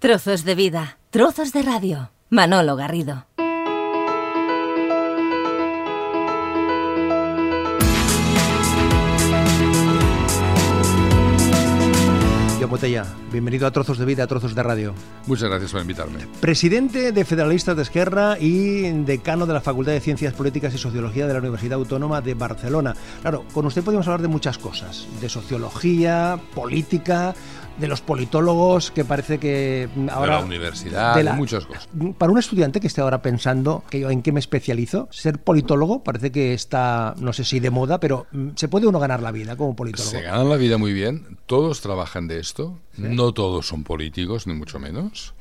Trozos 0.00 0.44
de 0.44 0.54
vida, 0.54 0.96
trozos 1.10 1.52
de 1.52 1.60
radio. 1.60 2.12
Manolo 2.30 2.76
Garrido. 2.76 3.26
Yo 12.60 12.68
Botella, 12.68 13.06
bienvenido 13.32 13.66
a 13.66 13.72
Trozos 13.72 13.98
de 13.98 14.04
Vida, 14.04 14.28
Trozos 14.28 14.54
de 14.54 14.62
Radio. 14.62 14.94
Muchas 15.26 15.48
gracias 15.48 15.72
por 15.72 15.80
invitarme. 15.80 16.20
Presidente 16.40 17.10
de 17.10 17.24
Federalistas 17.24 17.74
de 17.74 17.82
Esquerra 17.82 18.36
y 18.38 18.82
decano 19.02 19.46
de 19.46 19.54
la 19.54 19.60
Facultad 19.60 19.92
de 19.92 20.00
Ciencias 20.00 20.32
Políticas 20.32 20.72
y 20.74 20.78
Sociología 20.78 21.26
de 21.26 21.32
la 21.32 21.40
Universidad 21.40 21.74
Autónoma 21.74 22.20
de 22.20 22.34
Barcelona. 22.34 22.94
Claro, 23.22 23.44
con 23.52 23.66
usted 23.66 23.82
podemos 23.82 24.06
hablar 24.06 24.22
de 24.22 24.28
muchas 24.28 24.58
cosas, 24.58 25.08
de 25.20 25.28
sociología, 25.28 26.38
política, 26.54 27.34
de 27.78 27.88
los 27.88 28.00
politólogos, 28.00 28.90
que 28.90 29.04
parece 29.04 29.38
que 29.38 29.88
ahora... 30.10 30.34
De 30.34 30.40
la 30.40 30.46
universidad, 30.46 31.14
de, 31.14 31.32
muchas 31.32 31.66
cosas. 31.66 31.88
Para 32.18 32.32
un 32.32 32.38
estudiante 32.38 32.80
que 32.80 32.86
esté 32.86 33.00
ahora 33.00 33.22
pensando 33.22 33.84
que 33.88 34.02
en 34.02 34.22
qué 34.22 34.32
me 34.32 34.40
especializo, 34.40 35.08
ser 35.10 35.38
politólogo 35.38 36.02
parece 36.02 36.32
que 36.32 36.54
está, 36.54 37.14
no 37.18 37.32
sé 37.32 37.44
si 37.44 37.60
de 37.60 37.70
moda, 37.70 38.00
pero 38.00 38.26
mm, 38.32 38.50
¿se 38.56 38.68
puede 38.68 38.86
uno 38.86 38.98
ganar 38.98 39.22
la 39.22 39.32
vida 39.32 39.56
como 39.56 39.76
politólogo? 39.76 40.10
Se 40.10 40.22
gana 40.22 40.44
la 40.44 40.56
vida 40.56 40.78
muy 40.78 40.92
bien, 40.92 41.38
todos 41.46 41.80
trabajan 41.80 42.28
de 42.28 42.40
esto, 42.40 42.78
no 42.98 43.32
todos 43.32 43.66
son 43.66 43.84
políticos, 43.84 44.46
ni 44.46 44.54
mucho 44.54 44.78
menos. 44.78 45.34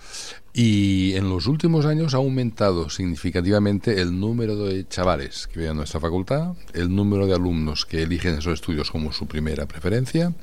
Y 0.53 1.13
en 1.15 1.29
los 1.29 1.47
últimos 1.47 1.85
años 1.85 2.13
ha 2.13 2.17
aumentado 2.17 2.89
significativamente 2.89 4.01
el 4.01 4.19
número 4.19 4.55
de 4.55 4.87
chavales 4.87 5.47
que 5.47 5.59
vienen 5.59 5.77
a 5.77 5.77
nuestra 5.77 5.99
facultad, 5.99 6.53
el 6.73 6.95
número 6.95 7.27
de 7.27 7.33
alumnos 7.33 7.85
que 7.85 8.03
eligen 8.03 8.35
esos 8.35 8.53
estudios 8.53 8.89
como 8.89 9.11
su 9.11 9.27
primera 9.27 9.67
preferencia 9.67 10.33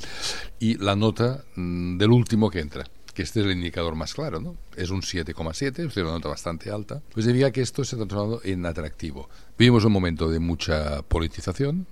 y 0.60 0.76
la 0.78 0.94
nota 0.94 1.44
mm, 1.56 1.98
del 1.98 2.10
último 2.10 2.50
que 2.50 2.60
entra 2.60 2.84
que 3.14 3.22
este 3.22 3.40
es 3.40 3.46
el 3.46 3.52
indicador 3.52 3.94
más 3.94 4.12
claro, 4.12 4.40
¿no? 4.40 4.56
Es 4.76 4.90
un 4.90 5.00
7,7, 5.00 5.86
es 5.86 5.96
una 5.96 6.10
nota 6.10 6.28
bastante 6.28 6.70
alta. 6.70 7.00
Pues 7.12 7.24
diría 7.24 7.52
que 7.52 7.62
esto 7.62 7.84
se 7.84 7.94
ha 7.94 7.98
transformado 7.98 8.40
en 8.42 8.66
atractivo. 8.66 9.30
Vivimos 9.56 9.84
un 9.84 9.92
momento 9.92 10.28
de 10.28 10.40
mucha 10.40 11.00
politización, 11.02 11.86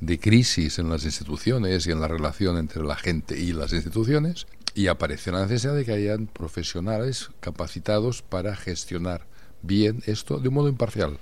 de 0.00 0.18
crisis 0.18 0.78
en 0.78 0.90
las 0.90 1.04
instituciones 1.04 1.86
y 1.86 1.92
en 1.92 2.00
la 2.00 2.08
relación 2.08 2.58
entre 2.58 2.82
la 2.82 2.96
gente 2.96 3.38
y 3.38 3.52
las 3.52 3.72
instituciones, 3.72 4.46
y 4.74 4.88
apareció 4.88 5.32
la 5.32 5.42
necesidad 5.42 5.74
de 5.74 5.84
que 5.84 5.92
hayan 5.92 6.26
profesionales 6.26 7.30
capacitados 7.40 8.22
para 8.22 8.56
gestionar 8.56 9.26
bien 9.62 10.02
esto 10.06 10.38
de 10.38 10.48
un 10.48 10.54
modo 10.54 10.68
imparcial. 10.68 11.18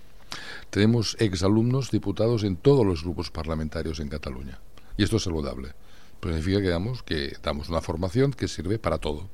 Tenemos 0.71 1.17
exalumnos 1.21 1.91
diputados 1.91 2.45
en 2.45 2.57
todos 2.57 2.87
los 2.87 3.03
grupos 3.03 3.31
parlamentarios 3.31 4.01
en 4.01 4.09
Cataluña. 4.09 4.59
Y 4.97 5.05
esto 5.05 5.17
es 5.17 5.23
saludable. 5.25 5.75
Pero 6.21 6.35
significa 6.35 6.63
que 6.63 6.69
damos, 6.69 7.03
que 7.03 7.37
damos 7.43 7.69
una 7.69 7.81
formación 7.81 8.33
que 8.33 8.49
sirve 8.49 8.79
para 8.79 8.99
todo 8.99 9.29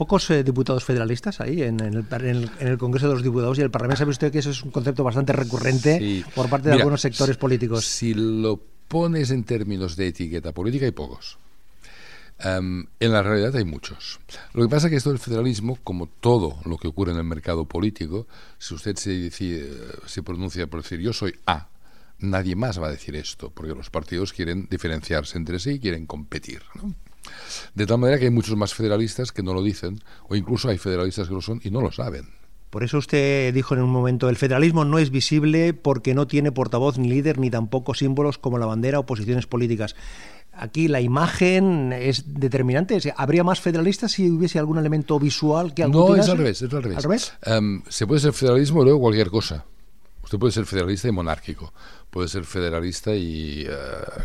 pocos 0.00 0.30
eh, 0.30 0.42
diputados 0.42 0.82
federalistas 0.82 1.42
ahí 1.42 1.60
en, 1.60 1.78
el, 1.78 2.78
Congreso 2.78 3.06
de 3.08 3.14
los 3.16 3.22
Diputados 3.22 3.58
y 3.58 3.60
el 3.60 3.70
Parlamento. 3.70 3.98
¿Sabe 3.98 4.12
usted 4.12 4.32
que 4.32 4.38
eso 4.38 4.48
es 4.48 4.62
un 4.62 4.70
concepto 4.70 5.04
bastante 5.04 5.34
recurrente 5.34 6.24
por 6.34 6.48
parte 6.48 6.70
de 6.70 6.76
algunos 6.76 7.02
sectores 7.02 7.36
políticos? 7.36 7.84
Si 7.84 8.14
lo 8.14 8.58
pones 8.88 9.30
en 9.30 9.44
términos 9.44 9.96
de 9.96 10.06
etiqueta 10.06 10.52
política, 10.52 10.86
hay 10.86 10.92
pocos. 10.92 11.36
Em, 12.42 12.86
en 12.98 13.12
la 13.12 13.22
realidad 13.22 13.54
hay 13.56 13.64
muchos. 13.64 14.18
Lo 14.54 14.62
que 14.62 14.68
pasa 14.68 14.86
es 14.86 14.90
que 14.90 14.96
esto 14.96 15.10
del 15.10 15.18
federalismo, 15.18 15.78
como 15.84 16.06
todo 16.06 16.58
lo 16.64 16.78
que 16.78 16.88
ocurre 16.88 17.12
en 17.12 17.18
el 17.18 17.24
mercado 17.24 17.66
político, 17.66 18.26
si 18.58 18.74
usted 18.74 18.96
se, 18.96 19.30
se 19.30 20.22
pronuncia 20.22 20.66
por 20.66 20.82
decir 20.82 21.00
yo 21.00 21.12
soy 21.12 21.34
A, 21.46 21.68
nadie 22.18 22.56
más 22.56 22.80
va 22.80 22.88
a 22.88 22.90
decir 22.90 23.14
esto, 23.16 23.50
porque 23.50 23.74
los 23.74 23.90
partidos 23.90 24.32
quieren 24.32 24.68
diferenciarse 24.70 25.36
entre 25.36 25.58
sí 25.58 25.72
y 25.72 25.80
quieren 25.80 26.06
competir. 26.06 26.62
De 27.74 27.86
tal 27.86 27.98
manera 27.98 28.18
que 28.18 28.24
hay 28.26 28.30
muchos 28.30 28.56
más 28.56 28.74
federalistas 28.74 29.32
que 29.32 29.42
no 29.42 29.52
lo 29.52 29.62
dicen, 29.62 30.02
o 30.28 30.36
incluso 30.36 30.68
hay 30.68 30.78
federalistas 30.78 31.28
que 31.28 31.34
lo 31.34 31.42
son 31.42 31.60
y 31.62 31.70
no 31.70 31.80
lo 31.80 31.92
saben. 31.92 32.39
Por 32.70 32.84
eso 32.84 32.98
usted 32.98 33.52
dijo 33.52 33.74
en 33.74 33.82
un 33.82 33.90
momento, 33.90 34.28
el 34.28 34.36
federalismo 34.36 34.84
no 34.84 34.98
es 34.98 35.10
visible 35.10 35.74
porque 35.74 36.14
no 36.14 36.26
tiene 36.26 36.52
portavoz 36.52 36.98
ni 36.98 37.08
líder 37.08 37.38
ni 37.38 37.50
tampoco 37.50 37.94
símbolos 37.94 38.38
como 38.38 38.58
la 38.58 38.66
bandera 38.66 39.00
o 39.00 39.06
posiciones 39.06 39.46
políticas 39.46 39.96
aquí 40.52 40.88
la 40.88 41.00
imagen 41.00 41.92
es 41.92 42.34
determinante. 42.34 42.98
¿Habría 43.16 43.42
más 43.42 43.60
federalistas 43.60 44.12
si 44.12 44.30
hubiese 44.30 44.58
algún 44.58 44.78
elemento 44.78 45.18
visual 45.18 45.74
que 45.74 45.86
No, 45.86 46.14
es 46.14 46.28
al 46.28 46.38
revés, 46.38 46.62
es 46.62 46.72
al 46.72 46.82
revés. 46.82 47.32
Em, 47.42 47.82
se 47.88 48.06
puede 48.06 48.20
ser 48.20 48.32
federalismo 48.32 48.84
luego 48.84 49.00
cualquier 49.00 49.30
cosa. 49.30 49.64
Usted 50.30 50.38
puede 50.38 50.52
ser 50.52 50.64
federalista 50.64 51.08
y 51.08 51.10
monárquico, 51.10 51.74
puede 52.08 52.28
ser 52.28 52.44
federalista 52.44 53.12
y 53.12 53.66
eh, 53.68 53.74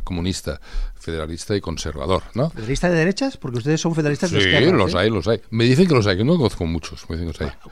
comunista, 0.03 0.61
federalista 0.93 1.55
y 1.55 1.61
conservador, 1.61 2.21
¿no? 2.35 2.51
¿Federalista 2.51 2.91
de 2.91 2.95
derechas? 2.95 3.37
Porque 3.37 3.57
ustedes 3.57 3.81
son 3.81 3.95
federalistas 3.95 4.29
de 4.29 4.37
izquierda. 4.37 4.69
Sí, 4.69 4.71
los 4.71 4.93
hay, 4.93 5.09
los 5.09 5.27
hay. 5.27 5.41
Me 5.49 5.63
dicen 5.63 5.87
que 5.87 5.95
los 5.95 6.05
hay, 6.05 6.17
que 6.17 6.23
no 6.23 6.37
conozco 6.37 6.63
muchos. 6.67 7.07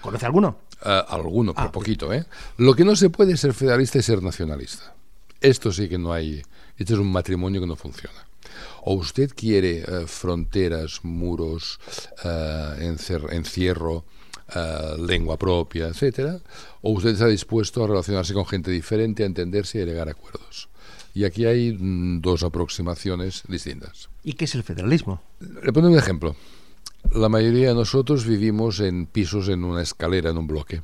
¿Conoce 0.02 0.26
alguno? 0.26 0.62
Eh, 0.84 1.04
alguno, 1.10 1.54
por 1.54 1.66
ah, 1.66 1.72
poquito, 1.72 2.12
¿eh? 2.12 2.26
Lo 2.58 2.74
que 2.74 2.84
no 2.84 2.96
se 2.96 3.12
puede 3.12 3.34
es 3.34 3.40
ser 3.40 3.54
federalista 3.54 4.00
y 4.00 4.02
ser 4.02 4.24
nacionalista. 4.24 4.96
Esto 5.40 5.72
sí 5.72 5.88
que 5.88 6.00
no 6.00 6.12
hay... 6.12 6.42
Este 6.76 6.94
es 6.94 7.00
un 7.00 7.12
matrimonio 7.12 7.62
que 7.62 7.68
no 7.68 7.76
funciona 7.76 8.26
o 8.82 8.96
usted 8.96 9.32
quiere 9.36 9.84
eh, 9.88 10.08
fronteras, 10.08 11.02
muros, 11.04 11.80
encierro, 12.80 14.04
eh, 14.56 14.96
lengua 15.00 15.38
propia, 15.38 15.88
etcétera, 15.88 16.40
o 16.82 16.92
usted 16.92 17.12
está 17.12 17.28
dispuedo 17.28 17.84
a 17.84 17.88
relacionarse 17.88 18.34
con 18.34 18.46
gente 18.46 18.72
diferente, 18.72 19.24
a 19.24 19.26
entenderse 19.26 19.80
y 19.80 19.82
a 19.82 19.86
llegar 19.86 20.08
a 20.08 20.12
acuerdos. 20.12 20.70
Y 21.14 21.26
aquí 21.26 21.46
hay 21.46 21.74
mm, 21.74 22.22
dos 22.22 22.44
aproximaciones 22.44 23.44
distintas. 23.48 24.10
¿Y 24.24 24.34
qué 24.34 24.46
es 24.46 24.56
el 24.56 24.64
federalismo? 24.64 25.22
Le 25.40 25.72
pongo 25.72 25.88
un 25.88 25.98
ejemplo. 25.98 26.36
La 27.12 27.30
mayoría 27.30 27.70
de 27.70 27.76
nosotros 27.76 28.26
vivimos 28.26 28.80
en 28.80 29.06
pisos 29.06 29.50
en 29.50 29.64
una 29.64 29.82
escalera, 29.82 30.32
en 30.32 30.38
un 30.38 30.48
bloque. 30.48 30.82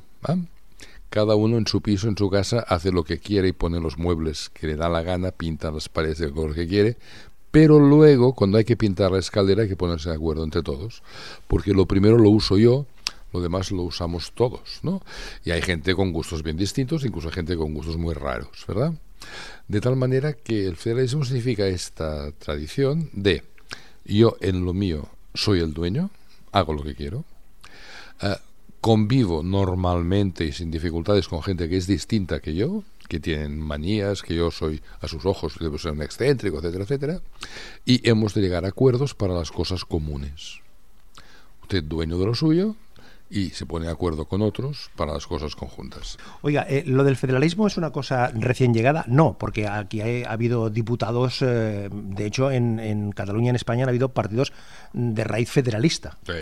Cada 1.08 1.34
uno 1.34 1.58
en 1.58 1.66
su 1.66 1.80
piso, 1.80 2.08
en 2.08 2.16
su 2.16 2.30
casa, 2.30 2.60
hace 2.60 2.92
lo 2.92 3.02
que 3.02 3.18
quiere 3.18 3.48
y 3.48 3.52
pone 3.52 3.80
los 3.80 3.98
muebles 3.98 4.50
que 4.50 4.68
le 4.68 4.76
da 4.76 4.88
la 4.88 5.02
gana, 5.02 5.32
pinta 5.32 5.72
las 5.72 5.88
paredes 5.88 6.18
del 6.18 6.32
color 6.32 6.54
que 6.54 6.68
quiere, 6.68 6.98
pero 7.50 7.80
luego, 7.80 8.34
cuando 8.34 8.58
hay 8.58 8.64
que 8.64 8.76
pintar 8.76 9.10
la 9.10 9.18
escalera, 9.18 9.62
hay 9.62 9.68
que 9.68 9.76
ponerse 9.76 10.08
de 10.08 10.14
acuerdo 10.14 10.44
entre 10.44 10.62
todos, 10.62 11.02
porque 11.48 11.72
lo 11.72 11.86
primero 11.86 12.16
lo 12.16 12.30
uso 12.30 12.58
yo, 12.58 12.86
lo 13.32 13.40
demás 13.40 13.70
lo 13.70 13.82
usamos 13.82 14.32
todos, 14.32 14.80
¿no? 14.82 15.02
Y 15.44 15.50
hay 15.50 15.62
gente 15.62 15.94
con 15.94 16.12
gustos 16.12 16.42
bien 16.42 16.56
distintos, 16.56 17.04
incluso 17.04 17.30
gente 17.30 17.56
con 17.56 17.74
gustos 17.74 17.96
muy 17.96 18.14
raros, 18.14 18.64
¿verdad? 18.66 18.94
De 19.68 19.80
tal 19.80 19.96
manera 19.96 20.32
que 20.32 20.66
el 20.66 20.76
federalismo 20.76 21.24
significa 21.24 21.66
esta 21.66 22.32
tradición 22.32 23.10
de 23.12 23.42
yo 24.04 24.36
en 24.40 24.64
lo 24.64 24.72
mío 24.72 25.08
soy 25.34 25.60
el 25.60 25.72
dueño, 25.72 26.10
hago 26.52 26.72
lo 26.72 26.82
que 26.82 26.94
quiero, 26.94 27.24
eh, 28.22 28.36
convivo 28.80 29.42
normalmente 29.42 30.44
y 30.44 30.52
sin 30.52 30.70
dificultades 30.70 31.28
con 31.28 31.42
gente 31.42 31.68
que 31.68 31.76
es 31.76 31.86
distinta 31.86 32.40
que 32.40 32.54
yo, 32.54 32.82
que 33.08 33.20
tienen 33.20 33.60
manías, 33.60 34.22
que 34.22 34.34
yo 34.34 34.50
soy 34.50 34.80
a 35.00 35.08
sus 35.08 35.26
ojos, 35.26 35.56
debo 35.60 35.78
ser 35.78 35.92
un 35.92 36.02
excéntrico, 36.02 36.58
etcétera, 36.58 36.84
etcétera, 36.84 37.20
y 37.84 38.08
hemos 38.08 38.34
de 38.34 38.40
llegar 38.40 38.64
a 38.64 38.68
acuerdos 38.68 39.14
para 39.14 39.34
las 39.34 39.50
cosas 39.50 39.84
comunes. 39.84 40.60
Usted 41.62 41.84
dueño 41.84 42.18
de 42.18 42.26
lo 42.26 42.34
suyo, 42.34 42.76
y 43.30 43.50
se 43.50 43.64
pone 43.64 43.86
de 43.86 43.92
acuerdo 43.92 44.26
con 44.26 44.42
otros 44.42 44.90
para 44.96 45.14
las 45.14 45.26
cosas 45.26 45.54
conjuntas. 45.54 46.18
Oiga, 46.42 46.66
eh, 46.68 46.82
¿lo 46.86 47.04
del 47.04 47.16
federalismo 47.16 47.66
es 47.66 47.76
una 47.76 47.90
cosa 47.90 48.32
recién 48.34 48.74
llegada? 48.74 49.04
No, 49.06 49.38
porque 49.38 49.68
aquí 49.68 50.00
ha, 50.00 50.30
habido 50.30 50.68
diputados, 50.68 51.40
eh, 51.42 51.88
de 51.90 52.26
hecho 52.26 52.50
en, 52.50 52.80
en 52.80 53.12
Cataluña, 53.12 53.50
en 53.50 53.56
España, 53.56 53.84
han 53.84 53.88
habido 53.88 54.10
partidos 54.10 54.52
de 54.92 55.24
raíz 55.24 55.50
federalista. 55.50 56.18
Sí 56.26 56.32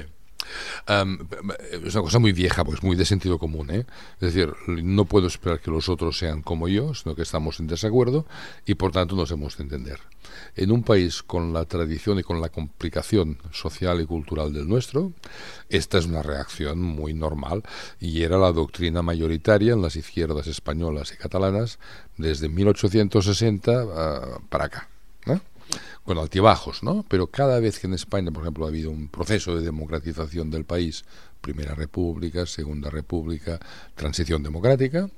es 0.87 1.95
una 1.95 2.03
cosa 2.03 2.19
muy 2.19 2.33
vieja, 2.33 2.65
pues 2.65 2.83
muy 2.83 2.97
de 2.97 3.05
sentido 3.05 3.39
común. 3.39 3.71
¿eh? 3.71 3.87
Es 4.21 4.33
decir, 4.33 4.53
no 4.67 5.05
puedo 5.05 5.27
esperar 5.27 5.61
que 5.61 5.71
los 5.71 5.89
otros 5.89 6.19
sean 6.19 6.43
como 6.43 6.69
yo, 6.69 6.95
sino 6.95 7.15
que 7.15 7.23
estamos 7.23 7.61
en 7.61 7.67
desacuerdo 7.67 8.27
y 8.67 8.75
por 8.75 8.93
tanto 8.93 9.17
nos 9.17 9.31
hemos 9.31 9.57
de 9.57 9.65
entender. 9.65 10.01
En 10.57 10.73
un 10.73 10.83
país 10.83 11.23
con 11.23 11.53
la 11.53 11.65
tradición 11.65 12.19
y 12.19 12.23
con 12.23 12.41
la 12.41 12.49
complicación 12.49 13.39
social 13.53 14.01
y 14.01 14.07
cultural 14.07 14.53
del 14.53 14.69
nuestro, 14.69 15.13
esta 15.69 15.99
es 15.99 16.07
una 16.07 16.23
reacción 16.23 16.81
muy 16.81 17.15
normal 17.15 17.63
y 18.01 18.23
era 18.23 18.39
la 18.39 18.53
doctrina 18.53 19.03
mayoritaria 19.03 19.73
en 19.73 19.83
las 19.83 19.97
izquierdas 19.97 20.47
españolas 20.47 21.13
y 21.13 21.17
catalanas 21.17 21.79
desde 22.17 22.49
1860 22.49 23.73
ah, 23.73 24.41
para 24.49 24.65
acá 24.65 24.89
con 26.05 26.19
altibajos, 26.19 26.83
¿no? 26.83 27.05
Pero 27.09 27.29
cada 27.29 27.61
vez 27.61 27.79
que 27.79 27.87
en 27.87 27.95
España, 27.95 28.31
por 28.31 28.43
ejemplo, 28.43 28.65
ha 28.65 28.69
habido 28.69 28.91
un 28.91 29.09
proceso 29.09 29.57
de 29.57 29.63
democratización 29.63 30.51
del 30.51 30.65
país, 30.65 31.05
Primera 31.41 31.75
República, 31.75 32.47
Segunda 32.47 32.91
República, 32.91 33.61
transición 33.95 34.43
democrática, 34.43 35.09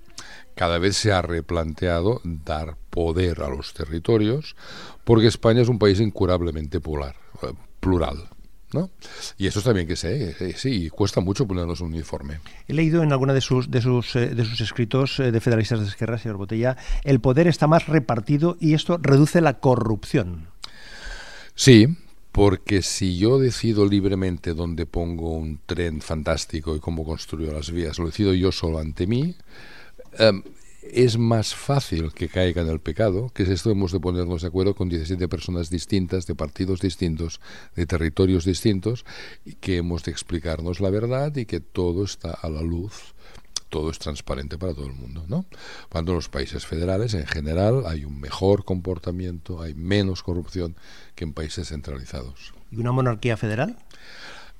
cada 0.54 0.78
vez 0.78 0.96
se 0.96 1.12
ha 1.12 1.22
replanteado 1.22 2.20
dar 2.24 2.76
poder 2.90 3.42
a 3.42 3.48
los 3.48 3.72
territorios, 3.72 4.56
porque 5.04 5.28
España 5.28 5.62
es 5.62 5.68
un 5.68 5.78
país 5.78 6.00
incurablemente 6.00 6.80
plural, 6.80 7.14
eh, 7.42 7.52
plural 7.80 8.28
¿no? 8.72 8.90
Y 9.38 9.46
eso 9.46 9.58
está 9.58 9.72
bien 9.72 9.86
que 9.86 9.96
sé, 9.96 10.36
eh, 10.40 10.54
sí, 10.56 10.88
cuesta 10.90 11.20
mucho 11.20 11.46
ponernos 11.46 11.80
un 11.80 11.88
uniforme. 11.88 12.40
He 12.68 12.74
leído 12.74 13.02
en 13.02 13.12
alguna 13.12 13.32
de 13.32 13.40
sus, 13.40 13.70
de 13.70 13.80
sus, 13.80 14.16
eh, 14.16 14.34
de 14.34 14.44
sus 14.44 14.60
escritos 14.60 15.18
de 15.18 15.40
federalistas 15.40 15.80
de 15.80 15.86
izquierda, 15.86 16.18
señor 16.18 16.36
Botella, 16.36 16.76
el 17.04 17.20
poder 17.20 17.46
está 17.46 17.66
más 17.66 17.86
repartido 17.86 18.56
y 18.60 18.74
esto 18.74 18.98
reduce 19.00 19.40
la 19.40 19.58
corrupción. 19.58 20.48
Sí, 21.54 21.88
Porque 22.32 22.82
si 22.82 23.18
yo 23.18 23.38
decido 23.38 23.86
libremente 23.86 24.54
dónde 24.54 24.86
pongo 24.86 25.34
un 25.34 25.58
tren 25.66 26.00
fantástico 26.00 26.76
y 26.76 26.80
cómo 26.80 27.04
construyo 27.04 27.52
las 27.52 27.72
vías, 27.72 27.98
lo 27.98 28.06
decido 28.06 28.32
yo 28.34 28.52
solo 28.52 28.78
ante 28.78 29.06
mí, 29.06 29.34
em, 30.16 30.42
es 30.82 31.18
más 31.18 31.54
fácil 31.54 32.12
que 32.12 32.28
caiga 32.28 32.62
en 32.62 32.68
el 32.68 32.80
pecado, 32.80 33.30
que 33.34 33.42
es 33.42 33.48
esto 33.48 33.70
hemos 33.70 33.92
de 33.92 34.00
ponernos 34.00 34.42
de 34.42 34.48
acuerdo 34.48 34.74
con 34.74 34.88
17 34.88 35.28
personas 35.28 35.70
distintas, 35.70 36.26
de 36.26 36.34
partidos 36.34 36.80
distintos, 36.80 37.40
de 37.76 37.86
territorios 37.86 38.44
distintos, 38.44 39.04
y 39.44 39.54
que 39.54 39.76
hemos 39.78 40.04
de 40.04 40.12
explicarnos 40.12 40.80
la 40.80 40.90
verdad 40.90 41.34
y 41.36 41.46
que 41.46 41.60
todo 41.60 42.04
está 42.04 42.30
a 42.30 42.48
la 42.48 42.62
luz, 42.62 43.14
todo 43.68 43.90
es 43.90 43.98
transparente 43.98 44.58
para 44.58 44.74
todo 44.74 44.86
el 44.86 44.94
mundo, 44.94 45.24
¿no? 45.28 45.44
Cuando 45.88 46.12
en 46.12 46.16
los 46.16 46.28
países 46.28 46.66
federales, 46.66 47.14
en 47.14 47.26
general, 47.26 47.84
hay 47.86 48.04
un 48.04 48.20
mejor 48.20 48.64
comportamiento, 48.64 49.62
hay 49.62 49.74
menos 49.74 50.22
corrupción 50.22 50.76
que 51.14 51.24
en 51.24 51.32
países 51.32 51.68
centralizados. 51.68 52.52
¿Y 52.70 52.76
una 52.76 52.92
monarquía 52.92 53.36
federal? 53.36 53.76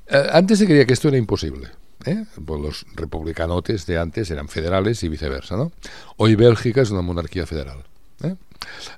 Eh, 0.06 0.26
antes 0.32 0.58
se 0.58 0.66
creía 0.66 0.86
que 0.86 0.92
esto 0.92 1.08
era 1.08 1.16
imposible. 1.16 1.68
¿Eh? 2.04 2.24
Pues 2.44 2.60
los 2.60 2.86
republicanotes 2.94 3.86
de 3.86 3.98
antes 3.98 4.30
eran 4.30 4.48
federales 4.48 5.02
y 5.02 5.08
viceversa. 5.08 5.56
¿no? 5.56 5.72
Hoy 6.16 6.34
Bélgica 6.34 6.82
es 6.82 6.90
una 6.90 7.02
monarquía 7.02 7.46
federal. 7.46 7.84
¿eh? 8.22 8.36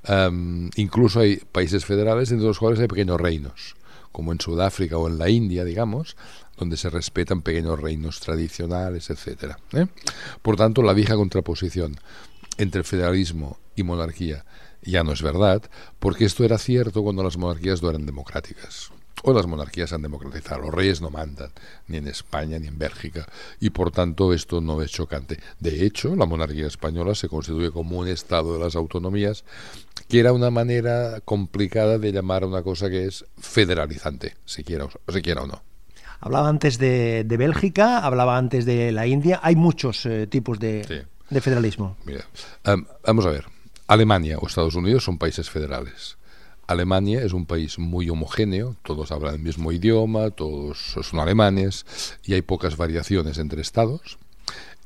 Um, 0.09 0.71
incluso 0.77 1.21
hay 1.21 1.37
países 1.37 1.85
federales 1.85 2.31
entre 2.31 2.47
los 2.47 2.59
cuales 2.59 2.81
hay 2.81 2.89
pequeños 2.89 3.21
reinos, 3.21 3.77
como 4.11 4.33
en 4.33 4.41
Sudáfrica 4.41 4.97
o 4.99 5.09
en 5.09 5.19
la 5.19 5.29
India, 5.29 5.65
digamos, 5.65 6.17
donde 6.57 6.77
se 6.77 6.91
respetan 6.91 7.43
pequeños 7.43 7.81
reinos 7.81 8.21
tradicionales, 8.21 9.11
etcétera. 9.11 9.59
¿eh? 9.73 9.87
Por 10.43 10.57
tanto, 10.57 10.83
la 10.83 10.93
vieja 10.93 11.15
contraposición 11.15 11.97
entre 12.59 12.85
federalismo 12.85 13.59
y 13.75 13.83
monarquía 13.83 14.45
ya 14.83 15.05
no 15.05 15.13
es 15.13 15.23
verdad, 15.23 15.63
porque 16.01 16.25
esto 16.25 16.45
era 16.45 16.59
cierto 16.59 17.03
cuando 17.03 17.23
las 17.23 17.37
monarquías 17.37 17.83
no 17.83 17.91
eran 17.91 18.05
democráticas 18.05 18.91
o 19.23 19.33
las 19.33 19.47
monarquías 19.47 19.93
han 19.93 20.03
democratizado. 20.03 20.63
Los 20.63 20.75
reyes 20.75 21.01
no 21.01 21.11
mandan, 21.11 21.51
ni 21.89 21.99
en 21.99 22.09
España 22.09 22.59
ni 22.59 22.69
en 22.69 22.79
Bélgica, 22.79 23.27
y 23.61 23.71
por 23.71 23.91
tanto 23.91 24.33
esto 24.33 24.61
no 24.61 24.83
es 24.83 24.91
chocante. 24.91 25.39
De 25.61 25.85
hecho, 25.85 26.17
la 26.17 26.27
monarquía 26.27 26.67
española 26.67 27.15
se 27.15 27.29
constituye 27.29 27.71
como 27.71 27.99
un 27.99 28.09
estado 28.09 28.55
de 28.55 28.65
las 28.65 28.77
autonomías, 28.77 29.45
que 30.09 30.21
era 30.21 30.33
una 30.33 30.51
manera 30.51 31.21
complicada 31.25 31.99
de 31.99 32.13
llamar 32.13 32.43
a 32.43 32.47
una 32.47 32.63
cosa 32.63 32.91
que 32.91 33.07
es 33.07 33.25
federalizante, 33.39 34.37
si 34.45 34.65
quiera, 34.65 34.89
si 35.09 35.23
quiera 35.23 35.43
o 35.43 35.47
no. 35.47 35.63
Hablaba 36.21 36.49
antes 36.49 36.79
de, 36.79 37.25
Bélgica, 37.29 37.99
hablaba 37.99 38.39
antes 38.39 38.65
de 38.65 38.93
la 38.93 39.09
India. 39.09 39.41
Hay 39.43 39.57
muchos 39.57 40.07
eh, 40.07 40.29
tipos 40.29 40.61
de, 40.61 41.05
federalismo. 41.41 41.97
Mira, 42.05 42.25
vamos 43.05 43.27
a 43.27 43.31
ver. 43.31 43.47
Alemania 43.89 44.39
o 44.39 44.47
Estados 44.47 44.77
Unidos 44.77 45.03
son 45.05 45.19
países 45.19 45.51
federales. 45.51 46.17
Alemania 46.67 47.23
es 47.23 47.33
un 47.33 47.47
país 47.47 47.79
muy 47.79 48.09
homogéneo, 48.09 48.77
todos 48.83 49.13
hablan 49.13 49.35
el 49.35 49.41
mismo 49.41 49.73
idioma, 49.73 50.31
todos 50.31 50.97
son 51.03 51.21
alemanes 51.21 51.87
y 52.25 52.35
hay 52.35 52.43
pocas 52.43 52.77
variaciones 52.77 53.39
entre 53.39 53.61
estados. 53.61 54.19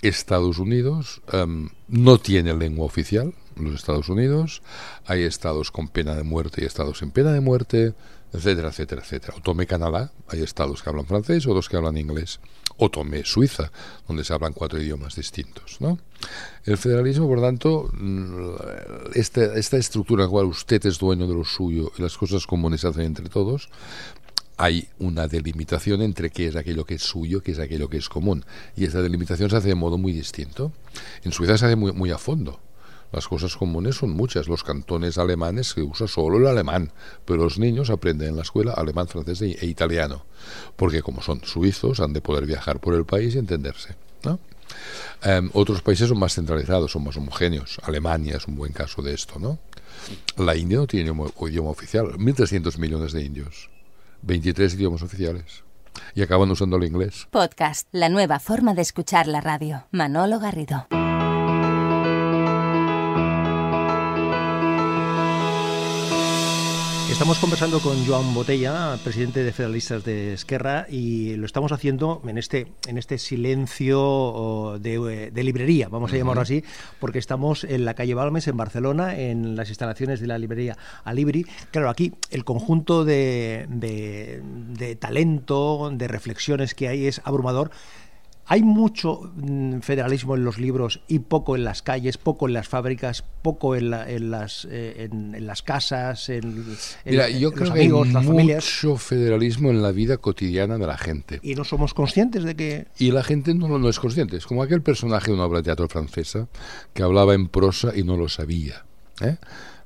Estados 0.03 0.59
Unidos 0.59 1.23
em, 1.33 1.71
no 1.89 2.19
tiene 2.19 2.55
lengua 2.55 2.85
oficial, 2.85 3.35
los 3.57 3.75
Estados 3.75 4.09
Unidos, 4.09 4.63
hay 5.07 5.23
estados 5.23 5.71
con 5.71 5.89
pena 5.89 6.15
de 6.15 6.23
muerte 6.23 6.63
y 6.63 6.65
estados 6.65 6.99
sin 6.99 7.11
pena 7.11 7.33
de 7.33 7.41
muerte, 7.41 7.95
etcétera, 8.33 8.69
etcétera, 8.69 9.03
etcétera. 9.03 9.35
O 9.37 9.41
tome 9.41 9.67
Canadá, 9.67 10.13
hay 10.29 10.43
estados 10.43 10.83
que 10.83 10.91
hablan 10.91 11.07
francés, 11.07 11.47
otros 11.47 11.69
que 11.69 11.77
hablan 11.77 11.97
inglés. 11.97 12.41
O 12.79 12.91
tome 12.91 13.25
Suiza, 13.25 13.71
donde 14.07 14.25
se 14.25 14.33
hablan 14.33 14.53
cuatro 14.53 14.81
idiomas 14.81 15.17
distintos. 15.17 15.79
¿no? 15.81 15.99
El 16.65 16.77
federalismo, 16.77 17.27
por 17.27 17.41
tanto, 17.41 17.89
mm, 17.93 18.55
esta, 19.15 19.55
esta 19.55 19.77
estructura 19.77 20.25
en 20.25 20.29
la 20.29 20.31
cual 20.31 20.47
usted 20.47 20.85
es 20.87 20.99
dueño 20.99 21.27
de 21.27 21.35
lo 21.35 21.45
suyo 21.45 21.93
y 21.97 22.03
las 22.03 22.17
cosas 22.17 22.47
comunes 22.47 22.83
se 22.83 22.89
hacen 22.89 23.05
entre 23.05 23.29
todos, 23.29 23.71
hay 24.57 24.89
una 24.99 25.29
delimitación 25.29 26.03
entre 26.03 26.31
qué 26.31 26.47
es 26.47 26.57
aquello 26.57 26.85
que 26.85 26.95
es 26.95 27.03
suyo, 27.03 27.43
qué 27.43 27.53
es 27.53 27.59
aquello 27.59 27.89
que 27.89 27.99
es 27.99 28.09
común. 28.09 28.45
Y 28.75 28.85
esta 28.85 29.03
delimitación 29.03 29.51
se 29.51 29.57
hace 29.57 29.69
de 29.69 29.75
modo 29.75 29.99
muy 29.99 30.13
distinto. 30.13 30.73
En 31.25 31.33
Suiza 31.33 31.59
se 31.59 31.67
hace 31.67 31.77
muy, 31.77 31.93
muy 31.93 32.11
a 32.11 32.19
fondo. 32.19 32.61
Las 33.13 33.29
cosas 33.29 33.57
comunes 33.57 33.97
son 33.97 34.11
muchas. 34.11 34.49
Los 34.49 34.65
cantones 34.65 35.19
alemanes 35.19 35.69
se 35.69 35.83
usa 35.83 36.07
solo 36.07 36.39
el 36.39 36.47
alemán, 36.47 36.93
pero 37.25 37.45
los 37.45 37.59
niños 37.59 37.91
aprenden 37.91 38.31
en 38.31 38.37
la 38.37 38.43
escuela 38.43 38.73
alemán, 38.73 39.09
francés 39.09 39.43
e, 39.43 39.67
italiano, 39.67 40.25
porque 40.77 41.03
como 41.03 41.23
son 41.23 41.43
suizos 41.45 42.01
han 42.01 42.13
de 42.13 42.21
poder 42.21 42.47
viajar 42.47 42.81
por 42.81 42.95
el 42.95 43.05
país 43.05 43.35
y 43.35 43.39
entenderse. 43.39 43.97
Em, 45.23 45.51
otros 45.55 45.83
países 45.83 46.09
son 46.09 46.19
más 46.19 46.35
centralizados, 46.35 46.91
son 46.91 47.05
más 47.05 47.17
homogéneos. 47.17 47.79
Alemania 47.83 48.37
es 48.37 48.47
un 48.47 48.57
buen 48.57 48.73
caso 48.73 49.03
de 49.03 49.15
esto, 49.15 49.39
¿no? 49.39 49.59
La 50.37 50.57
India 50.57 50.79
no 50.79 50.87
tiene 50.87 51.11
idioma 51.11 51.71
oficial. 51.71 52.07
1.300 52.19 52.79
millones 52.79 53.13
de 53.13 53.23
indios. 53.23 53.71
23 54.23 54.75
idiomas 54.75 55.03
oficiales. 55.03 55.65
Y 56.15 56.23
acaban 56.23 56.51
usando 56.51 56.77
el 56.77 56.85
inglés. 56.85 57.27
Podcast, 57.31 57.89
la 57.93 58.09
nueva 58.09 58.39
forma 58.39 58.75
de 58.75 58.83
escuchar 58.83 59.27
la 59.27 59.41
radio. 59.41 59.87
Manolo 59.91 60.39
Garrido. 60.39 60.87
Estamos 67.17 67.39
conversando 67.39 67.81
con 67.81 68.07
Joan 68.07 68.35
Botella, 68.35 68.99
presidente 69.03 69.43
de 69.43 69.51
Federalistas 69.51 70.05
de 70.05 70.35
Esquerra, 70.35 70.85
y 70.87 71.35
lo 71.37 71.47
estamos 71.47 71.73
haciendo 71.73 72.21
en 72.29 72.37
este, 72.37 72.67
en 72.87 72.99
este 72.99 73.17
silencio 73.17 74.77
de, 74.79 75.31
librería, 75.33 75.89
vamos 75.89 76.13
a 76.13 76.17
llamarlo 76.19 76.43
así, 76.43 76.63
porque 77.01 77.19
estamos 77.19 77.65
en 77.65 77.87
la 77.87 77.95
calle 77.95 78.13
Balmes, 78.13 78.49
en 78.49 78.59
Barcelona, 78.59 79.19
en 79.19 79.57
las 79.57 79.71
instalaciones 79.71 80.21
de 80.21 80.27
la 80.27 80.37
librería 80.37 80.77
Alibri. 81.05 81.47
Claro, 81.71 81.89
aquí 81.89 82.13
el 82.29 82.45
conjunto 82.45 83.07
de, 83.07 83.67
de 83.67 84.97
talento, 84.97 85.89
de 85.91 86.09
reflexiones 86.09 86.75
que 86.75 86.89
hay 86.89 87.07
es 87.07 87.23
abrumador 87.25 87.71
hay 88.49 88.63
mucho 88.63 89.33
mm, 89.35 89.81
federalismo 89.81 90.37
en 90.37 90.45
los 90.45 90.59
libros 90.59 91.01
y 91.09 91.19
poco 91.19 91.57
en 91.57 91.65
las 91.65 91.83
calles, 91.83 92.17
poco 92.17 92.47
en 92.47 92.55
las 92.55 92.69
fábricas, 92.69 93.25
poco 93.43 93.75
en, 93.75 93.91
las, 93.91 94.67
eh, 94.71 95.09
en, 95.11 95.47
las 95.47 95.63
casas, 95.63 96.29
en, 96.29 96.65
Mira, 97.05 97.29
yo 97.29 97.53
creo 97.53 97.73
que 97.73 97.81
hay 97.81 97.89
mucho 97.89 98.97
federalismo 98.97 99.71
en 99.71 99.83
la 99.83 99.91
vida 99.91 100.17
cotidiana 100.19 100.79
de 100.79 100.87
la 100.87 100.97
gente. 100.97 101.41
Y 101.43 101.57
no 101.57 101.65
somos 101.65 101.93
conscientes 101.93 102.45
de 102.45 102.55
que... 102.55 102.87
Y 102.99 103.11
la 103.11 103.25
gente 103.25 103.53
no, 103.55 103.79
no 103.79 103.89
es 103.89 103.99
consciente. 103.99 104.37
Es 104.37 104.47
como 104.47 104.63
aquel 104.63 104.81
personaje 104.81 105.27
de 105.27 105.35
una 105.35 105.45
obra 105.45 105.59
de 105.59 105.65
teatro 105.65 105.89
francesa 105.89 106.49
que 106.95 107.03
hablaba 107.03 107.35
en 107.35 107.49
prosa 107.49 107.97
y 107.97 108.05
no 108.05 108.17
lo 108.17 108.29
sabía. 108.29 108.86
¿Eh? 109.21 109.37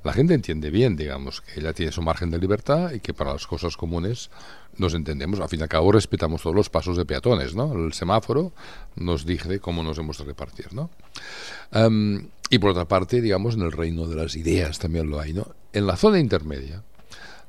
la 0.03 0.13
gente 0.13 0.33
entiende 0.33 0.69
bien, 0.69 0.95
digamos, 0.95 1.41
que 1.41 1.59
ella 1.59 1.73
tiene 1.73 1.91
su 1.91 2.01
margen 2.01 2.31
de 2.31 2.39
libertad 2.39 2.91
y 2.91 2.99
que 2.99 3.13
para 3.13 3.33
las 3.33 3.45
cosas 3.45 3.77
comunes 3.77 4.31
nos 4.77 4.93
entendemos. 4.93 5.39
Al 5.39 5.49
fin 5.49 5.59
y 5.59 5.63
al 5.63 5.69
cabo 5.69 5.91
respetamos 5.91 6.41
todos 6.41 6.55
los 6.55 6.69
pasos 6.69 6.97
de 6.97 7.05
peatones, 7.05 7.55
¿no? 7.55 7.73
El 7.73 7.93
semáforo 7.93 8.51
nos 8.95 9.25
dice 9.25 9.59
cómo 9.59 9.83
nos 9.83 9.97
hemos 9.97 10.17
de 10.17 10.23
repartir, 10.25 10.73
¿no? 10.73 10.89
y 12.49 12.59
por 12.59 12.71
otra 12.71 12.85
parte, 12.85 13.21
digamos, 13.21 13.55
en 13.55 13.61
el 13.61 13.71
reino 13.71 14.07
de 14.07 14.15
las 14.17 14.35
ideas 14.35 14.77
también 14.77 15.09
lo 15.09 15.21
hay, 15.21 15.31
¿no? 15.31 15.55
En 15.71 15.87
la 15.87 15.95
zona 15.95 16.19
intermedia, 16.19 16.83